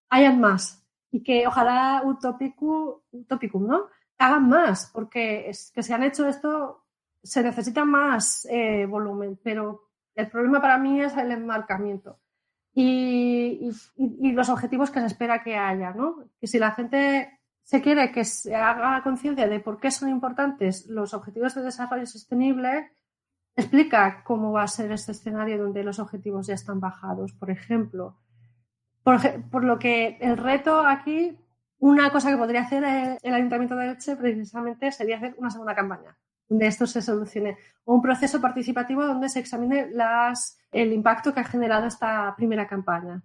[0.09, 3.85] hayan más y que ojalá Utopicum, Utopicum ¿no?
[4.17, 6.81] Hagan más, porque es que se han hecho esto
[7.21, 9.85] se necesita más eh, volumen, pero
[10.15, 12.19] el problema para mí es el enmarcamiento
[12.75, 13.71] y,
[14.33, 16.25] los objetivos que se espera que haya, ¿no?
[16.39, 20.85] Que si la gente se quiere que se haga conciencia de por qué son importantes
[20.87, 22.91] los objetivos de desarrollo sostenible,
[23.55, 28.19] explica cómo va a ser este escenario donde los objetivos ya están bajados, por ejemplo.
[29.03, 31.37] Por, lo que el reto aquí,
[31.77, 32.83] una cosa que podría hacer
[33.21, 36.17] el, Ayuntamiento de Elche precisamente sería hacer una segunda campaña
[36.47, 41.45] donde esto se solucione, un proceso participativo donde se examine las, el impacto que ha
[41.45, 43.21] generado esta primera campaña.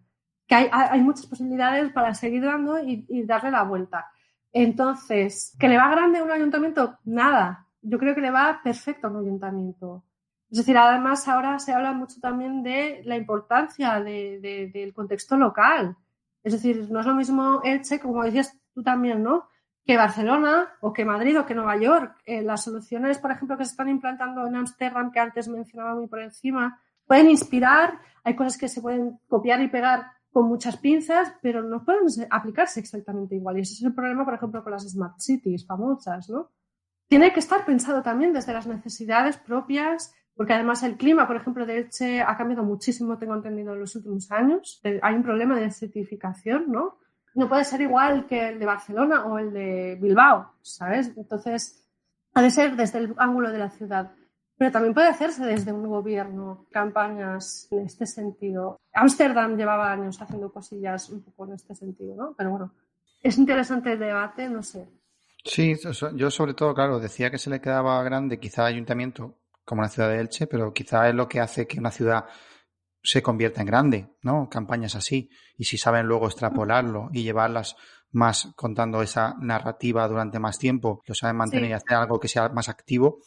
[0.47, 4.11] Que hay, hay muchas posibilidades para seguir dando y, y darle la vuelta.
[4.53, 6.99] Entonces, ¿que le va grande a un ayuntamiento?
[7.05, 7.67] Nada.
[7.83, 10.05] Yo creo que le va perfecto a un ayuntamiento.
[10.51, 15.97] Es decir, además ahora se habla mucho también de la importancia del contexto local.
[16.43, 19.49] Es decir, no es lo mismo Elche, como decías tú también, ¿no?
[19.85, 22.17] Que Barcelona o que Madrid o que Nueva York.
[22.25, 26.07] Eh, las soluciones, por ejemplo, que se están implantando en Ámsterdam, que antes mencionaba muy
[26.07, 31.33] por encima, pueden inspirar, hay cosas que se pueden copiar y pegar con muchas pinzas,
[31.43, 33.59] pero no pueden aplicarse exactamente igual.
[33.59, 36.51] Y ese es el problema, por ejemplo, con las smart cities famosas, ¿no?
[37.09, 41.67] Tiene que estar pensado también desde las necesidades propias, porque además el clima, por ejemplo,
[41.67, 44.81] de Elche ha cambiado muchísimo, tengo entendido, en los últimos años.
[45.03, 46.99] Hay un problema de certificación, ¿no?
[47.35, 51.13] No puede ser igual que el de Barcelona o el de Bilbao, ¿sabes?
[51.17, 51.87] Entonces,
[52.35, 54.13] ha de ser desde el ángulo de la ciudad.
[54.57, 58.79] Pero también puede hacerse desde un gobierno, campañas en este sentido.
[58.93, 62.35] Ámsterdam llevaba años haciendo cosillas un poco en este sentido, ¿no?
[62.37, 62.75] Pero bueno,
[63.23, 64.87] es interesante el debate, no sé.
[65.45, 65.75] Sí,
[66.15, 70.11] yo sobre todo, claro, decía que se le quedaba grande quizá ayuntamiento como la ciudad
[70.11, 72.27] de Elche, pero quizá es lo que hace que una ciudad
[73.03, 74.49] se convierta en grande, ¿no?
[74.49, 75.31] Campañas así.
[75.57, 77.77] Y si saben luego extrapolarlo y llevarlas
[78.13, 82.49] más contando esa narrativa durante más tiempo, lo saben mantener y hacer algo que sea
[82.49, 83.21] más activo,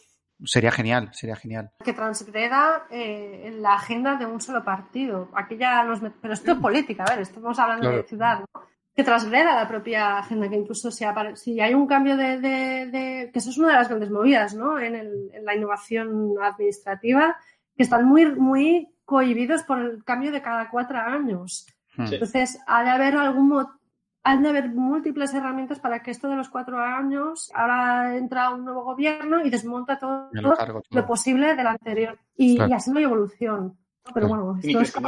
[0.46, 1.72] Sería genial, sería genial.
[1.84, 5.30] Que transgreda eh, la agenda de un solo partido.
[5.36, 8.62] Aquí ya nos Pero esto es política, a ver, estamos hablando de ciudad, ¿no?
[8.96, 13.40] Que transgreda la propia agenda, que incluso sea si hay un cambio de, de, que
[13.40, 14.80] eso es una de las grandes movidas, ¿no?
[14.80, 17.38] En, el, en la innovación administrativa,
[17.76, 21.68] que están muy, muy cohibidos por el cambio de cada cuatro años.
[21.96, 22.06] Hmm.
[22.12, 23.66] Entonces, ha de haber algún,
[24.24, 28.64] han de haber múltiples herramientas para que esto de los cuatro años, ahora entra un
[28.64, 32.18] nuevo gobierno y desmonta todo, lo, posible del anterior.
[32.36, 33.78] Y, así no hay evolución.
[34.14, 34.94] Pero bueno, esto es...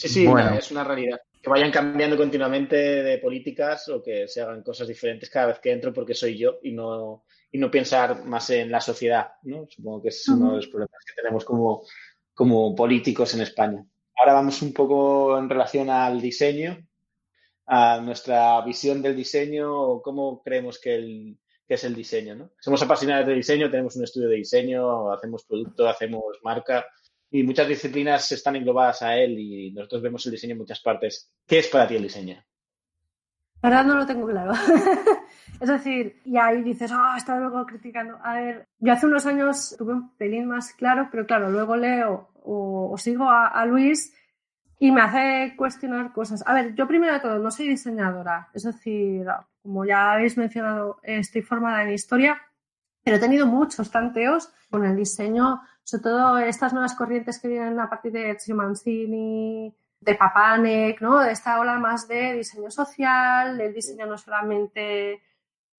[0.00, 0.26] Sí, sí,
[0.56, 1.20] es una realidad.
[1.42, 5.72] Que vayan cambiando continuamente de políticas o que se hagan cosas diferentes cada vez que
[5.72, 9.32] entro porque soy yo y no, y no pensar más en la sociedad.
[9.42, 9.66] ¿no?
[9.68, 11.82] Supongo que es uno de los problemas que tenemos como,
[12.40, 13.84] como políticos en España.
[14.16, 16.78] Ahora vamos un poco en relación al diseño
[17.66, 21.36] a nuestra visión del diseño o cómo creemos que,
[21.68, 22.34] es el diseño.
[22.34, 22.52] ¿no?
[22.58, 26.86] Somos apasionados de diseño, tenemos un estudio de diseño, hacemos producto, hacemos marca
[27.30, 31.30] y muchas disciplinas están englobadas a él y nosotros vemos el diseño en muchas partes.
[31.46, 32.42] ¿Qué es para ti el diseño?
[33.62, 34.52] Verdad no lo tengo claro.
[35.60, 38.18] es decir, y ahí dices, ah, está luego criticando.
[38.24, 42.29] A ver, yo hace unos años tuve un pelín más claro, pero claro, luego leo
[42.44, 44.12] o, sigo a Luis
[44.82, 46.42] y me hace cuestionar cosas.
[46.46, 49.26] A ver, yo primero de todo no soy diseñadora, es decir,
[49.62, 52.40] como ya habéis mencionado, estoy formada en historia,
[53.04, 57.78] pero he tenido muchos tanteos con el diseño, sobre todo estas nuevas corrientes que vienen
[57.78, 61.18] a partir de Mancini, de Papanek, ¿no?
[61.18, 65.20] De esta ola más de diseño social, el diseño no solamente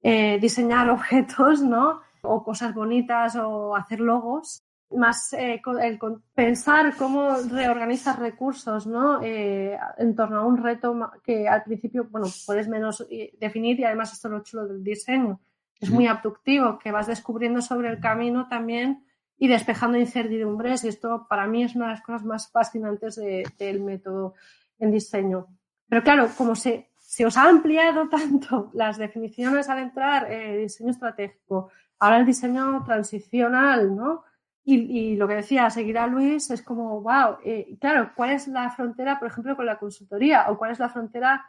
[0.04, 2.02] eh, diseñar objetos, ¿no?
[2.22, 4.64] O cosas bonitas o hacer logos,
[4.96, 6.00] más eh, el,
[6.34, 9.22] pensar cómo reorganizar recursos ¿no?
[9.22, 13.86] Eh, en torno a un reto que al principio bueno puedes menos eh, definir y
[13.86, 15.40] además esto es lo chulo del diseño
[15.80, 19.06] es muy abductivo que vas descubriendo sobre el camino también
[19.38, 23.82] y despejando incertidumbres y esto para mí es una de las cosas más fascinantes del
[23.82, 24.36] método
[24.80, 25.48] en diseño
[25.88, 30.28] pero claro como se, se os ha ampliado tanto las definiciones al entrar
[30.58, 31.70] diseño estratégico
[32.00, 34.24] ahora el diseño transicional ¿no?
[34.64, 38.70] Y, lo que decía, seguir a Luis es como, wow, eh, claro, ¿cuál es la
[38.70, 41.46] frontera, por ejemplo, con la consultoría o cuál es la frontera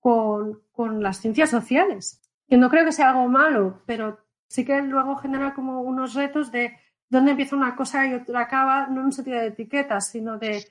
[0.00, 2.20] con, con, las ciencias sociales?
[2.48, 4.18] Que no creo que sea algo malo, pero
[4.48, 6.76] sí que luego genera como unos retos de
[7.08, 10.64] dónde empieza una cosa y otra acaba, no en un sentido de etiquetas, sino de...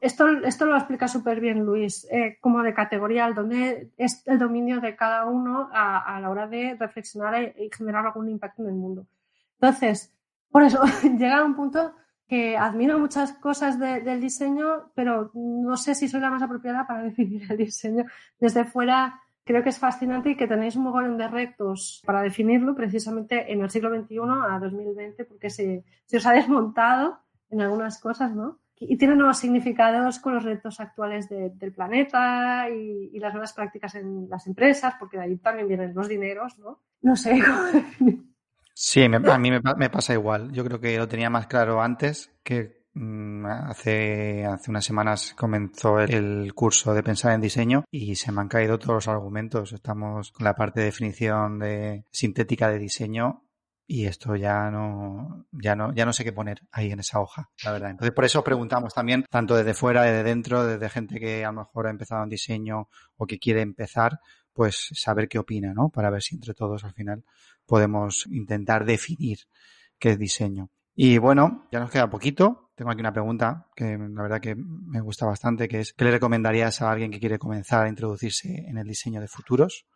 [0.00, 4.80] Esto, esto lo explica súper bien Luis, eh, como de categorial, donde es el dominio
[4.80, 8.74] de cada uno a, a la hora de reflexionar y generar algún impacto en el
[8.74, 9.06] mundo.
[9.60, 10.15] Entonces,
[10.50, 10.82] por eso
[11.18, 11.94] llega a un punto
[12.28, 17.02] que admiro muchas cosas del diseño, pero no sé si soy la más apropiada para
[17.04, 18.04] definir el diseño.
[18.40, 22.74] Desde fuera creo que es fascinante y que tenéis un mogollón de retos para definirlo
[22.74, 24.18] precisamente en el siglo XXI
[24.50, 27.20] a 2020, porque se, se os ha desmontado
[27.50, 28.58] en algunas cosas, ¿no?
[28.78, 33.52] Y tiene nuevos significados con los retos actuales de- del planeta y, y las nuevas
[33.52, 36.80] prácticas en las empresas, porque de ahí también vienen los dineros, ¿no?
[37.02, 38.25] No sé cómo definir.
[38.78, 40.52] Sí, me- a mí me, pa- me pasa igual.
[40.52, 45.98] Yo creo que lo tenía más claro antes, que mm, hace, hace unas semanas comenzó
[45.98, 49.72] el, curso de pensar en diseño y se me han caído todos los argumentos.
[49.72, 53.44] Estamos con la parte de definición de sintética de diseño
[53.86, 57.48] y esto ya no, ya no, ya no sé qué poner ahí en esa hoja,
[57.64, 57.90] la verdad.
[57.92, 61.48] Entonces, por eso os preguntamos también, tanto desde fuera, desde dentro, desde gente que a
[61.52, 64.18] lo mejor ha empezado en diseño o que quiere empezar,
[64.56, 65.90] pues saber qué opina, ¿no?
[65.90, 67.22] Para ver si entre todos al final
[67.66, 69.38] podemos intentar definir
[69.98, 70.70] qué es diseño.
[70.94, 72.70] Y bueno, ya nos queda poquito.
[72.74, 76.10] Tengo aquí una pregunta que la verdad que me gusta bastante, que es ¿qué le
[76.10, 79.86] recomendarías a alguien que quiere comenzar a introducirse en el diseño de futuros?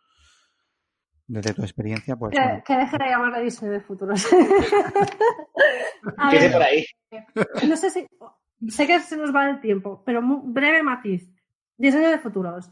[1.27, 4.27] Desde tu experiencia, pues Que, bueno, que deje de llamarle diseño de futuros.
[6.17, 6.85] A ver, por ahí.
[7.67, 8.05] no sé si.
[8.69, 11.27] Sé que se nos va el tiempo, pero mu- breve matiz.
[11.77, 12.69] Diseño de futuros.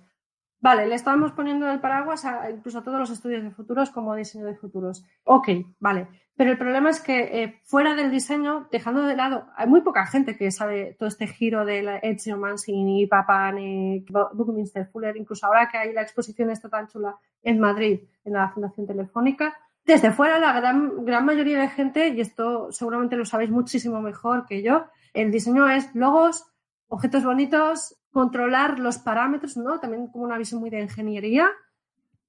[0.61, 4.13] Vale, le estábamos poniendo el paraguas a, incluso a todos los estudios de futuros como
[4.15, 5.05] diseño de futuros.
[5.23, 5.49] Ok,
[5.79, 6.07] vale.
[6.35, 10.05] Pero el problema es que eh, fuera del diseño, dejando de lado, hay muy poca
[10.05, 15.69] gente que sabe todo este giro de la Ezio Mancini, Papani, Buckminster Fuller, incluso ahora
[15.69, 19.53] que hay la exposición esta tan chula en Madrid, en la Fundación Telefónica.
[19.85, 24.45] Desde fuera, la gran, gran mayoría de gente, y esto seguramente lo sabéis muchísimo mejor
[24.45, 26.45] que yo, el diseño es logos,
[26.87, 29.79] objetos bonitos, controlar los parámetros, ¿no?
[29.79, 31.49] También como una visión muy de ingeniería.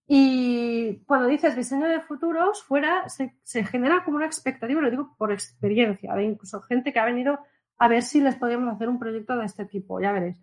[0.06, 3.32] Y cuando dices diseño de futuros, fuera se,
[3.64, 7.38] genera como una expectativa, lo digo por experiencia, de incluso gente que ha venido
[7.78, 10.42] a ver si les podemos hacer un proyecto de este tipo, ya veréis.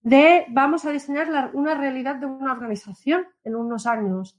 [0.00, 4.38] De vamos a diseñar la- una realidad de una organización en unos años.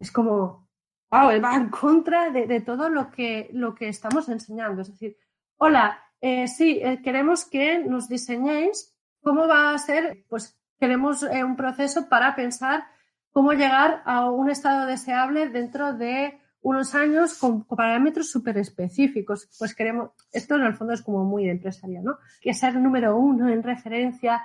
[0.00, 0.68] Es como,
[1.10, 4.82] wow, va en contra de, de todo lo que, lo que estamos enseñando.
[4.82, 5.16] Es decir,
[5.58, 8.91] hola, eh, sí, eh, queremos que nos diseñéis
[9.22, 12.84] cómo va a ser, pues queremos eh, un proceso para pensar
[13.30, 19.48] cómo llegar a un estado deseable dentro de unos años con, parámetros súper específicos.
[19.58, 22.18] Pues queremos, esto en el fondo es como muy de empresaria, ¿no?
[22.40, 24.42] Que ser número uno en referencia.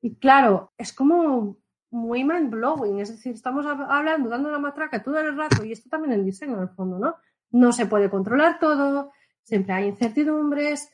[0.00, 1.58] Y claro, es como
[1.90, 5.72] muy mind blowing, es decir, estamos hab- hablando, dando la matraca todo el rato, y
[5.72, 7.16] esto también en diseño en el fondo, ¿no?
[7.50, 9.12] No se puede controlar todo,
[9.42, 10.88] siempre hay incertidumbres,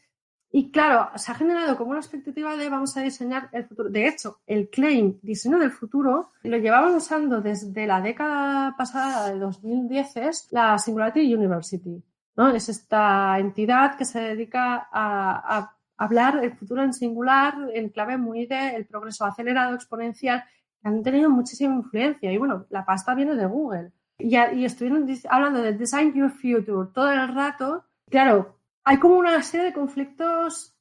[0.50, 3.90] y claro, se ha generado como una expectativa de vamos a diseñar el futuro.
[3.90, 9.38] De hecho, el claim diseño del futuro lo llevaban usando desde la década pasada de
[9.38, 12.02] 2010 es la Singularity University.
[12.36, 12.48] ¿no?
[12.50, 18.16] Es esta entidad que se dedica a, a hablar el futuro en singular en clave
[18.16, 20.44] muy de el progreso acelerado, exponencial,
[20.80, 22.32] que han tenido muchísima influencia.
[22.32, 23.92] Y bueno, la pasta viene de Google.
[24.16, 27.84] Y, y estuvieron hablando de Design Your Future todo el rato.
[28.08, 28.57] Claro,
[28.89, 30.74] hay como una serie de conflictos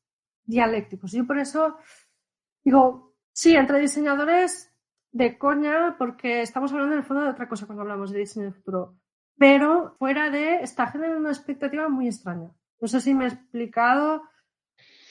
[0.46, 1.12] dialécticos.
[1.12, 1.78] Yo por eso
[2.64, 4.74] digo, sí, entre diseñadores
[5.12, 8.46] de coña, porque estamos hablando en el fondo de otra cosa cuando hablamos de diseño
[8.46, 8.96] de futuro.
[9.38, 12.50] Pero fuera de, está generando una expectativa muy extraña.
[12.80, 14.24] No sé si me he explicado.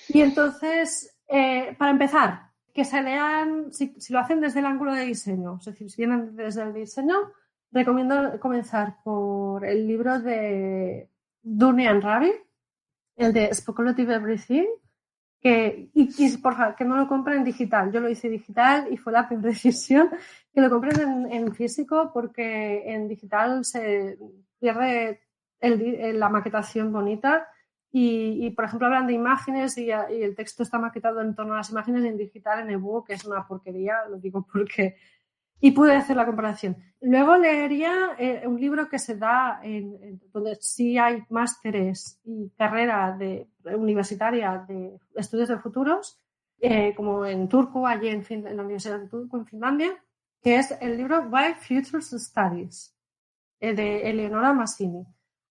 [0.09, 5.05] Y entonces, eh, para empezar, que se lean, si, lo hacen desde el ángulo de
[5.05, 7.17] diseño, es decir, si vienen desde el diseño,
[7.71, 11.11] recomiendo comenzar por el libro de
[11.43, 12.33] Dunian Ravi,
[13.17, 14.67] el de Speculative Everything,
[15.41, 17.93] que, y, y, por favor, que no lo compren en digital.
[17.93, 20.11] Yo lo hice digital y fue la peor decisión
[20.53, 24.19] que lo compren en, físico porque en digital se
[24.59, 25.21] pierde
[25.61, 27.49] eh, la maquetación bonita
[27.99, 31.71] y, por ejemplo, hablan de imágenes y, el texto está maquetado en torno a las
[31.71, 34.97] imágenes en digital, en ebook, es una porquería, lo digo porque...
[35.61, 36.77] Y pude hacer la comparación.
[37.01, 42.51] Luego leería eh, un libro que se da en, en- donde sí hay másteres y
[42.59, 46.21] carrera de, universitaria de estudios de futuros,
[46.61, 48.23] eh, como en Turku, allí en,
[48.57, 49.93] la Universidad de Turku, en Finlandia,
[50.43, 52.95] que es el libro Why Futures Studies,
[53.61, 55.05] eh, de Eleonora Massini.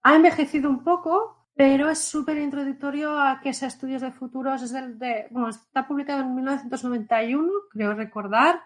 [0.04, 4.62] Ha envejecido un poco, pero es súper introductorio a que sea estudios de futuros.
[4.62, 8.62] Es del de, bueno, está publicado en 1991, creo recordar,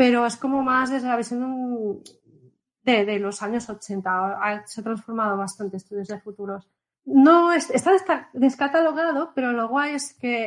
[0.00, 2.02] pero es como más desde la visión
[2.84, 4.10] de, de- los años 80.
[4.10, 6.66] Ha- se ha transformado bastante estudios de futuros.
[7.04, 10.44] No es- está desca- descatalogado, pero lo guay es que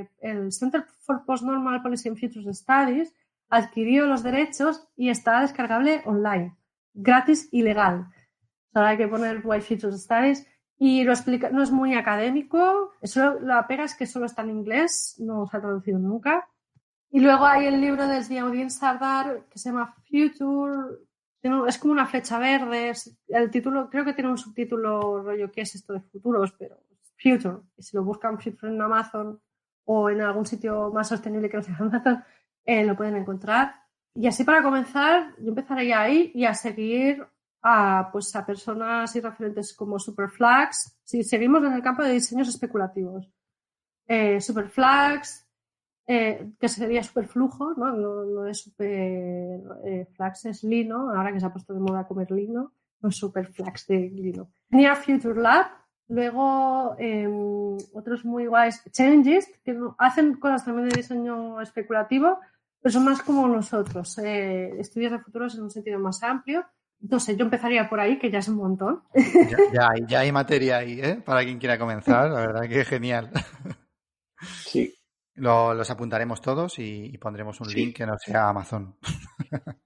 [0.00, 3.14] eh, el Center for Postnormal Policy and Futures Studies
[3.48, 6.56] adquirió los derechos y está descargable online,
[6.92, 8.08] gratis y legal.
[8.72, 10.44] Solo hay que poner Why Futures Studies
[10.78, 12.90] y lo explica, no es muy académico.
[13.00, 16.48] Eso, la pega es que solo está en inglés, no se ha traducido nunca.
[17.10, 20.98] Y luego hay el libro de Ziauddin Sardar que se llama Future.
[21.66, 22.92] Es como una flecha verde.
[23.28, 26.78] El título, creo que tiene un subtítulo rollo que es esto de futuros, pero
[27.16, 27.58] Future.
[27.76, 29.40] Y si lo buscan en Amazon
[29.84, 32.24] o en algún sitio más sostenible que no sea Amazon,
[32.64, 33.74] eh, lo pueden encontrar.
[34.14, 37.26] Y así para comenzar, yo empezaría ahí y a seguir
[37.62, 40.98] a, pues, a personas y referentes como Superflags.
[41.04, 43.28] Si seguimos en el campo de diseños especulativos.
[44.06, 45.49] Eh, Superflags,
[46.06, 47.92] eh, que sería superflujo, ¿no?
[47.92, 48.90] No, no es super
[49.84, 53.16] eh, flax, es lino, ahora que se ha puesto de moda comer lino, no es
[53.16, 54.50] superflax de lino.
[54.70, 55.66] Near Future Lab,
[56.08, 62.38] luego em, otros muy guays, Changes, que hacen cosas también de diseño especulativo,
[62.80, 66.66] pero son más como nosotros, eh, estudios de futuros en un sentido más amplio.
[67.02, 69.02] Entonces, yo empezaría por ahí, que ya es un montón.
[69.14, 71.22] Ya, ya, hay, ya hay materia ahí, ¿eh?
[71.24, 73.30] Para quien quiera comenzar, la verdad que es genial.
[74.42, 74.94] Sí,
[75.40, 77.76] lo, los apuntaremos todos y, y pondremos un Sí.
[77.76, 78.96] link que no sea Amazon.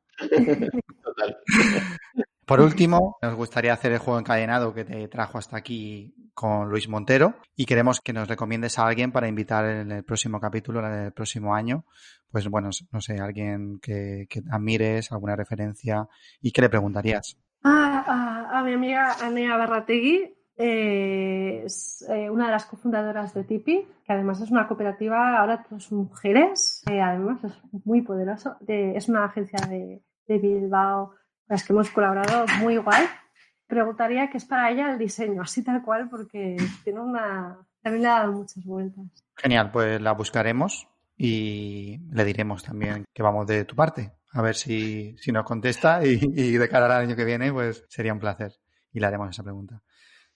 [1.03, 1.37] total.
[2.47, 6.89] Por último, nos gustaría hacer el juego encadenado que te trajo hasta aquí con Luis
[6.91, 10.93] Montero y queremos que nos recomiendes a alguien para invitar en el próximo capítulo, en
[11.07, 11.87] el próximo año.
[12.31, 16.07] Pues bueno, no sé, alguien que, que admires, alguna referencia
[16.43, 17.39] y qué le preguntarías.
[17.63, 23.45] Ah, ah, a mi amiga Anea Barrategui, eh, es eh, una de las cofundadoras de
[23.45, 27.53] Tipi, que además es una cooperativa, ahora todas mujeres, eh, además es
[27.85, 31.17] muy poderoso, de- es una agencia de, de Bilbao con
[31.49, 33.05] las que hemos colaborado muy guay.
[33.67, 38.09] Preguntaría qué es para ella el diseño, así tal cual, porque tiene una, también le
[38.09, 39.05] ha dado muchas vueltas.
[39.37, 40.87] Genial, pues la buscaremos
[41.17, 44.13] y le diremos también que vamos de tu parte.
[44.33, 47.85] A ver si, si nos contesta y, y de cara al año que viene, pues
[47.89, 48.53] sería un placer
[48.93, 49.81] y le haremos esa pregunta.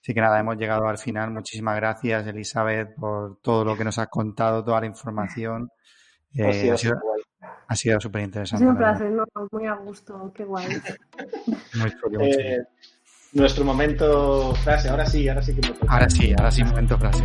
[0.01, 1.31] Así que nada, hemos llegado al final.
[1.31, 5.69] Muchísimas gracias, Elizabeth, por todo lo que nos has contado, toda la información.
[6.33, 6.95] Eh, Ha sido ha sido,
[7.67, 8.65] ha sido súper interesante.
[8.65, 9.25] un placer, ¿no?
[9.51, 10.67] muy a gusto, qué guay.
[11.75, 12.21] Muy chulo.
[12.21, 12.59] Eh,
[13.33, 15.93] nuestro momento frase, ahora sí, ahora sí que me toca.
[15.93, 17.23] Ahora sí, ahora sí, momento frase.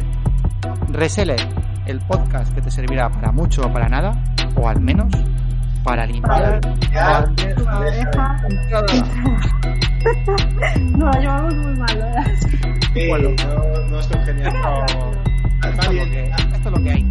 [0.91, 1.41] Reseller,
[1.87, 4.23] el podcast que te servirá para mucho o para nada,
[4.57, 5.13] o al menos
[5.85, 6.61] para limpiar.
[6.93, 7.25] Ya,
[7.55, 8.41] Tu oreja.
[10.97, 12.25] No, llevamos muy mal, ¿verdad?
[12.95, 13.31] sí, Bueno.
[13.47, 14.55] no, no estoy genial.
[15.65, 17.11] Esto es lo que- esto es lo que hay.